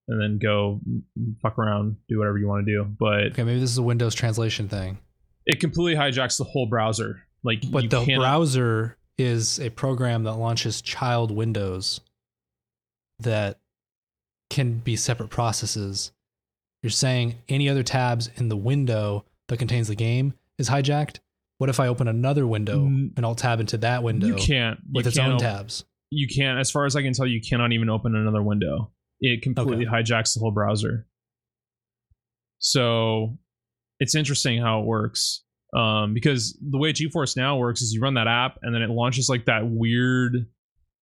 [0.07, 0.79] And then go
[1.41, 2.83] fuck around, do whatever you want to do.
[2.85, 4.97] But Okay, maybe this is a Windows translation thing.
[5.45, 7.23] it completely hijacks the whole browser.
[7.43, 11.99] Like But the cannot- browser is a program that launches child windows
[13.19, 13.59] that
[14.49, 16.11] can be separate processes.
[16.81, 21.19] You're saying any other tabs in the window that contains the game is hijacked?
[21.61, 24.79] What if I open another window and I'll tab into that window you can't.
[24.79, 25.85] You with its can't own op- tabs?
[26.09, 28.91] you can't as far as i can tell you cannot even open another window.
[29.19, 31.05] It completely hijacks the whole browser.
[32.57, 33.37] So
[33.99, 35.43] it's interesting how it works
[35.77, 38.89] um, because the way geforce now works is you run that app and then it
[38.89, 40.47] launches like that weird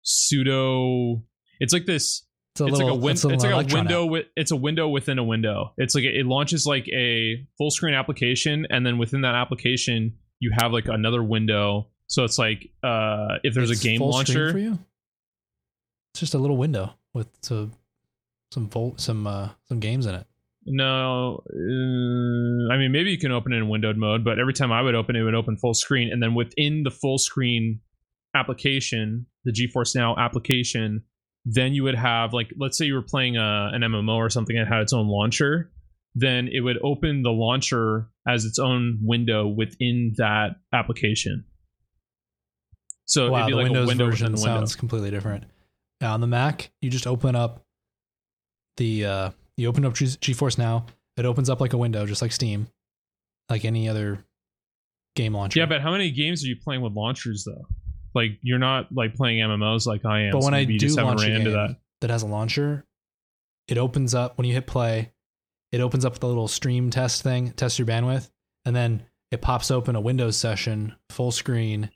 [0.02, 1.24] pseudo
[1.62, 3.74] it's like this It's a it's little like a, win- it's, a it's like a
[3.74, 5.74] window with it's a window within a window.
[5.78, 10.52] It's like it launches like a full screen application and then within that application you
[10.58, 14.58] have like another window so it's like uh if there's It's a game launcher for
[14.58, 14.80] you.
[16.14, 17.72] It's just a little window with some
[18.52, 20.26] some some uh, some games in it.
[20.66, 24.72] No, uh, I mean maybe you can open it in windowed mode, but every time
[24.72, 27.80] I would open it, it would open full screen, and then within the full screen
[28.36, 31.04] application, the GeForce Now application,
[31.46, 34.56] then you would have like let's say you were playing a, an MMO or something
[34.56, 35.72] that had its own launcher,
[36.20, 41.46] then it would open the launcher as its own window within that application.
[43.06, 44.60] So wow, the like Windows window version within the window.
[44.60, 45.46] sounds completely different.
[46.02, 47.66] Now on the Mac, you just open up
[48.78, 50.86] the uh, you open up G- GeForce Now.
[51.18, 52.68] It opens up like a window, just like Steam,
[53.50, 54.24] like any other
[55.16, 55.60] game launcher.
[55.60, 57.66] Yeah, but how many games are you playing with launchers though?
[58.16, 60.32] Like you're not like playing MMOs like I am.
[60.32, 61.78] But so when I do launch a game that.
[62.02, 62.10] that.
[62.10, 62.86] has a launcher,
[63.68, 65.12] it opens up when you hit play.
[65.72, 68.30] It opens up the little stream test thing, test your bandwidth,
[68.66, 71.92] and then it pops open a Windows session, full screen,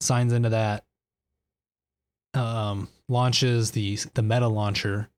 [0.00, 0.84] signs into that,
[2.34, 5.08] um, launches the the Meta launcher,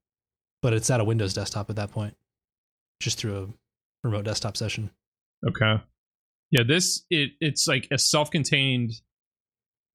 [0.61, 2.15] but it's at a Windows desktop at that point,
[2.99, 3.53] just through
[4.03, 4.89] a remote desktop session.
[5.47, 5.81] Okay.
[6.49, 8.93] Yeah, this it it's like a self-contained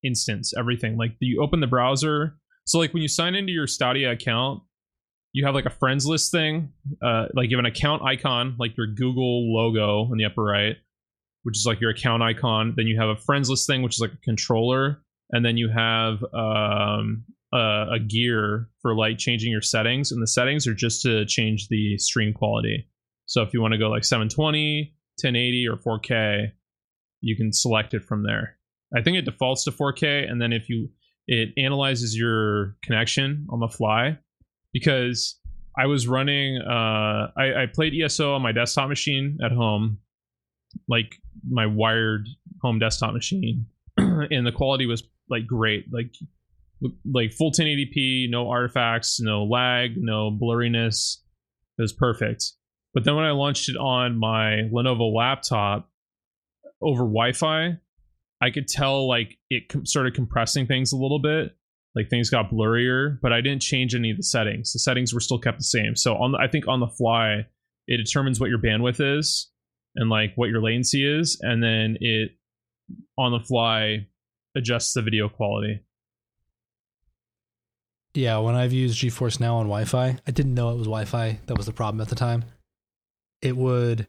[0.03, 0.53] instance.
[0.57, 2.37] Everything like you open the browser.
[2.65, 4.61] So like when you sign into your Stadia account,
[5.37, 6.73] you have like a friends list thing.
[6.99, 10.75] Uh, like you have an account icon, like your Google logo in the upper right,
[11.43, 12.73] which is like your account icon.
[12.75, 15.69] Then you have a friends list thing, which is like a controller, and then you
[15.69, 17.23] have um,
[17.53, 20.11] a, a gear for like changing your settings.
[20.11, 22.89] And the settings are just to change the stream quality.
[23.27, 26.51] So if you want to go like 720, 1080 or 4K,
[27.21, 28.57] you can select it from there.
[28.91, 30.89] I think it defaults to 4K, and then if you
[31.27, 34.17] it analyzes your connection on the fly
[34.79, 35.39] because
[35.77, 39.99] I was running uh I, I played ESO on my desktop machine at home,
[40.87, 41.15] like
[41.49, 42.27] my wired
[42.61, 43.65] home desktop machine,
[43.97, 46.13] and the quality was like great, like
[47.11, 51.17] like full 1080p, no artifacts, no lag, no blurriness.
[51.77, 52.53] It was perfect.
[52.93, 55.89] But then when I launched it on my Lenovo laptop
[56.81, 57.77] over Wi-Fi,
[58.41, 61.56] I could tell like it com- started compressing things a little bit.
[61.97, 64.71] Like things got blurrier, but I didn't change any of the settings.
[64.71, 65.95] The settings were still kept the same.
[65.95, 67.47] So on, the, I think on the fly,
[67.87, 69.49] it determines what your bandwidth is
[69.95, 72.33] and like what your latency is, and then it
[73.17, 74.05] on the fly
[74.55, 75.81] adjusts the video quality.
[78.13, 81.57] Yeah, when I've used GeForce Now on Wi-Fi, I didn't know it was Wi-Fi that
[81.57, 82.45] was the problem at the time.
[83.41, 84.07] It would,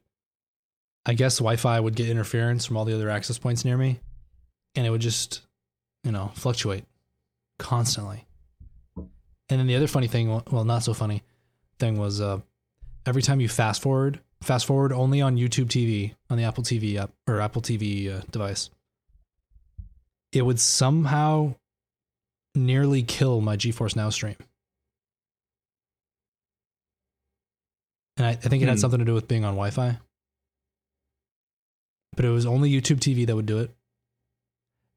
[1.06, 4.00] I guess, Wi-Fi would get interference from all the other access points near me,
[4.74, 5.40] and it would just,
[6.04, 6.84] you know, fluctuate
[7.58, 8.26] constantly.
[8.96, 11.22] And then the other funny thing, well, not so funny
[11.78, 12.40] thing was, uh,
[13.06, 16.96] every time you fast forward, fast forward only on YouTube TV on the Apple TV
[16.96, 18.68] app or Apple TV uh, device,
[20.32, 21.54] it would somehow
[22.54, 24.36] nearly kill my GeForce Now stream.
[28.16, 28.80] And I, I think it had Hmm.
[28.80, 29.98] something to do with being on Wi Fi.
[32.16, 33.70] But it was only YouTube TV that would do it.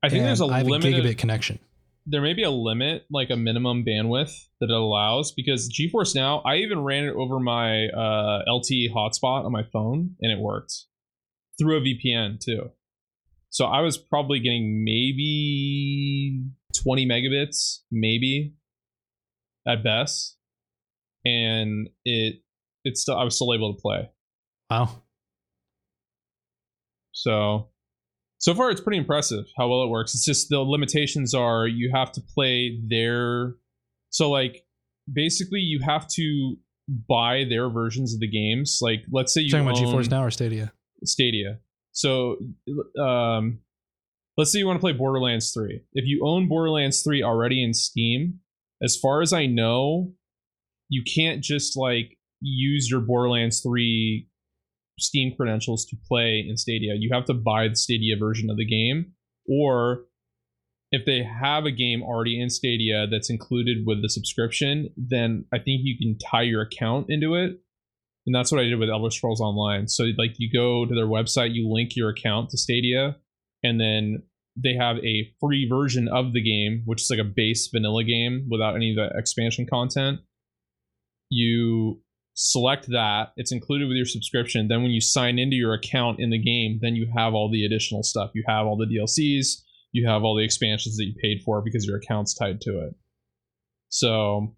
[0.03, 1.59] I think and there's a I have a gigabit connection.
[2.05, 6.39] There may be a limit, like a minimum bandwidth that it allows, because GeForce Now,
[6.39, 10.73] I even ran it over my uh, LTE hotspot on my phone, and it worked
[11.59, 12.71] through a VPN too.
[13.49, 16.41] So I was probably getting maybe
[16.83, 18.55] 20 megabits, maybe
[19.67, 20.37] at best,
[21.25, 22.35] and it
[22.83, 24.09] it's still I was still able to play.
[24.69, 25.03] Wow.
[27.11, 27.70] So
[28.41, 30.13] so far it's pretty impressive how well it works.
[30.15, 33.55] It's just the limitations are you have to play their
[34.09, 34.65] so like
[35.11, 36.57] basically you have to
[37.07, 38.79] buy their versions of the games.
[38.81, 40.73] Like let's say you talking about own GeForce Now or Stadia?
[41.05, 41.59] Stadia.
[41.91, 42.37] So
[42.99, 43.59] um
[44.37, 45.79] let's say you want to play Borderlands 3.
[45.93, 48.39] If you own Borderlands 3 already in Steam,
[48.81, 50.13] as far as I know,
[50.89, 54.27] you can't just like use your Borderlands 3
[55.01, 56.93] Steam credentials to play in Stadia.
[56.95, 59.13] You have to buy the Stadia version of the game,
[59.47, 60.05] or
[60.91, 65.57] if they have a game already in Stadia that's included with the subscription, then I
[65.57, 67.59] think you can tie your account into it.
[68.25, 69.87] And that's what I did with Elder Scrolls Online.
[69.87, 73.15] So like you go to their website, you link your account to Stadia,
[73.63, 74.23] and then
[74.55, 78.47] they have a free version of the game, which is like a base vanilla game
[78.49, 80.19] without any of the expansion content.
[81.29, 82.01] You
[82.33, 84.67] select that it's included with your subscription.
[84.67, 87.65] Then when you sign into your account in the game then you have all the
[87.65, 88.31] additional stuff.
[88.33, 89.61] You have all the dlcs
[89.91, 92.95] you have all the expansions that you paid for because your account's tied to it.
[93.89, 94.55] So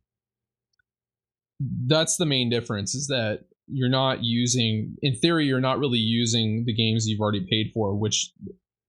[1.88, 6.66] that's the main difference is that you're not using in theory you're not really using
[6.66, 8.32] the games you've already paid for which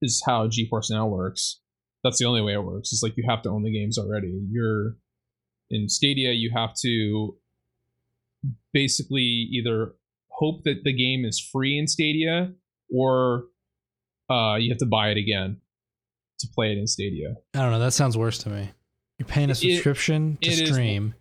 [0.02, 1.60] is how geforce now works.
[2.02, 2.92] That's the only way it works.
[2.92, 4.42] It's like you have to own the games already.
[4.50, 4.96] You're
[5.70, 7.36] in stadia you have to
[8.72, 9.94] basically either
[10.28, 12.52] hope that the game is free in Stadia
[12.94, 13.44] or
[14.30, 15.58] uh, you have to buy it again
[16.38, 17.34] to play it in Stadia.
[17.54, 17.78] I don't know.
[17.78, 18.70] That sounds worse to me.
[19.18, 21.14] You're paying a It- subscription to it is- stream,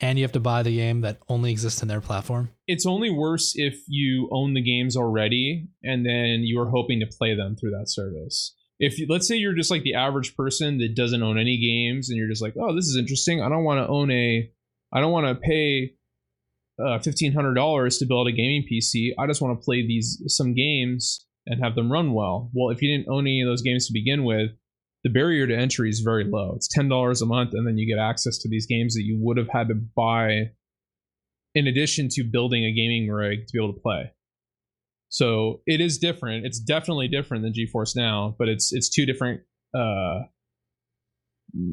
[0.00, 2.50] and you have to buy the game that only exists in their platform.
[2.68, 7.06] It's only worse if you own the games already and then you are hoping to
[7.06, 8.54] play them through that service.
[8.78, 12.08] If you, let's say you're just like the average person that doesn't own any games
[12.08, 13.42] and you're just like, oh, this is interesting.
[13.42, 14.50] I don't want to own a,
[14.92, 15.94] I don't want to pay
[16.84, 19.10] uh, fifteen hundred dollars to build a gaming PC.
[19.18, 22.50] I just want to play these some games and have them run well.
[22.54, 24.50] Well, if you didn't own any of those games to begin with,
[25.04, 26.52] the barrier to entry is very low.
[26.56, 29.18] It's ten dollars a month, and then you get access to these games that you
[29.20, 30.50] would have had to buy
[31.54, 34.12] in addition to building a gaming rig to be able to play.
[35.08, 36.46] So it is different.
[36.46, 39.40] It's definitely different than GeForce Now, but it's it's two different
[39.74, 40.20] uh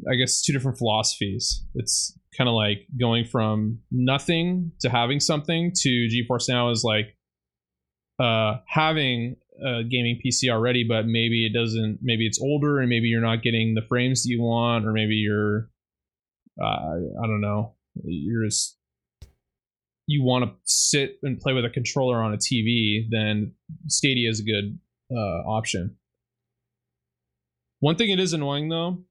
[0.09, 1.63] I guess two different philosophies.
[1.75, 7.15] It's kind of like going from nothing to having something to GeForce Now is like
[8.19, 13.07] uh having a gaming PC already, but maybe it doesn't maybe it's older and maybe
[13.07, 15.69] you're not getting the frames that you want or maybe you're
[16.61, 17.75] uh, I don't know.
[18.03, 18.77] You're just
[20.07, 23.53] you want to sit and play with a controller on a TV, then
[23.87, 24.79] Stadia is a good
[25.11, 25.97] uh, option.
[27.79, 29.03] One thing it is annoying though,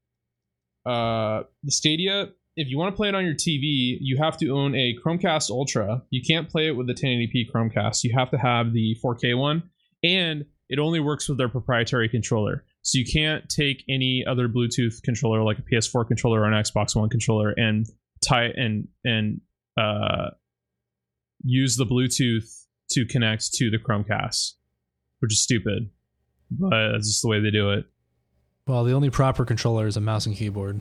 [0.87, 4.51] uh, the Stadia, if you want to play it on your TV, you have to
[4.51, 6.03] own a Chromecast Ultra.
[6.11, 8.05] You can't play it with the 1080p Chromecast.
[8.05, 9.64] You have to have the 4K one,
[10.03, 12.64] and it only works with their proprietary controller.
[12.82, 16.95] So you can't take any other Bluetooth controller like a PS4 controller or an Xbox
[16.97, 17.87] One controller and
[18.24, 19.41] tie and and
[19.76, 20.30] uh,
[21.43, 24.53] use the Bluetooth to connect to the Chromecast,
[25.18, 25.91] which is stupid,
[26.51, 27.87] but that's just the way they do it.
[28.67, 30.81] Well, the only proper controller is a mouse and keyboard.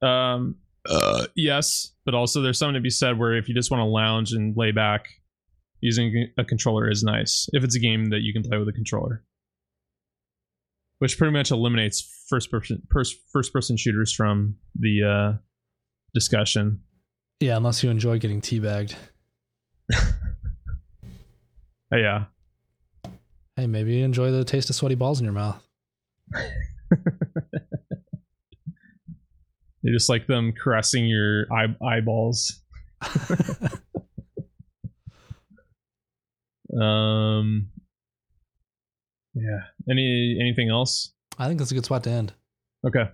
[0.00, 0.56] Um,
[0.88, 3.86] uh, yes, but also there's something to be said where if you just want to
[3.86, 5.06] lounge and lay back,
[5.80, 8.72] using a controller is nice if it's a game that you can play with a
[8.72, 9.24] controller.
[10.98, 15.38] Which pretty much eliminates first person first first person shooters from the uh,
[16.14, 16.80] discussion.
[17.40, 18.94] Yeah, unless you enjoy getting teabagged.
[21.92, 22.24] Yeah,
[23.56, 25.62] Hey, maybe you enjoy the taste of sweaty balls in your mouth.
[26.90, 27.00] they
[29.90, 32.60] just like them caressing your eye- eyeballs.
[36.78, 37.68] Um,
[39.34, 39.60] yeah.
[39.90, 41.12] Any anything else?
[41.38, 42.34] I think that's a good spot to end.
[42.86, 43.04] Okay.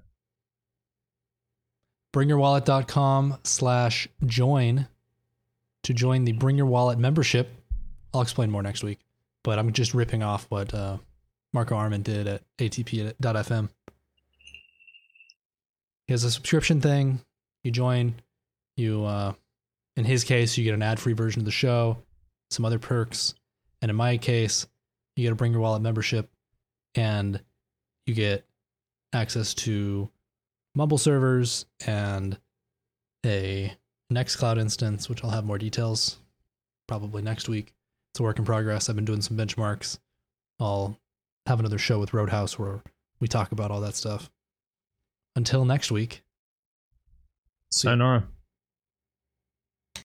[2.12, 4.88] bringyourwallet.com slash join
[5.84, 7.50] to join the Bring Your Wallet membership.
[8.12, 8.98] I'll explain more next week,
[9.44, 10.98] but I'm just ripping off what uh,
[11.52, 13.68] Marco Arment did at ATP.fm.
[16.06, 17.20] He has a subscription thing.
[17.64, 18.14] You join,
[18.76, 19.32] you, uh,
[19.96, 21.98] in his case, you get an ad free version of the show,
[22.50, 23.34] some other perks.
[23.80, 24.66] And in my case,
[25.16, 26.30] you get a Bring Your Wallet membership
[26.94, 27.40] and
[28.06, 28.44] you get
[29.12, 30.10] access to
[30.74, 32.38] Mumble servers and
[33.24, 33.72] a
[34.12, 36.18] Nextcloud instance, which I'll have more details
[36.86, 37.74] probably next week.
[38.12, 38.90] It's a work in progress.
[38.90, 39.98] I've been doing some benchmarks.
[40.60, 40.98] I'll
[41.46, 42.82] have another show with Roadhouse where
[43.20, 44.30] we talk about all that stuff.
[45.34, 46.22] Until next week.
[47.70, 47.86] See.
[47.86, 48.28] Sayonara.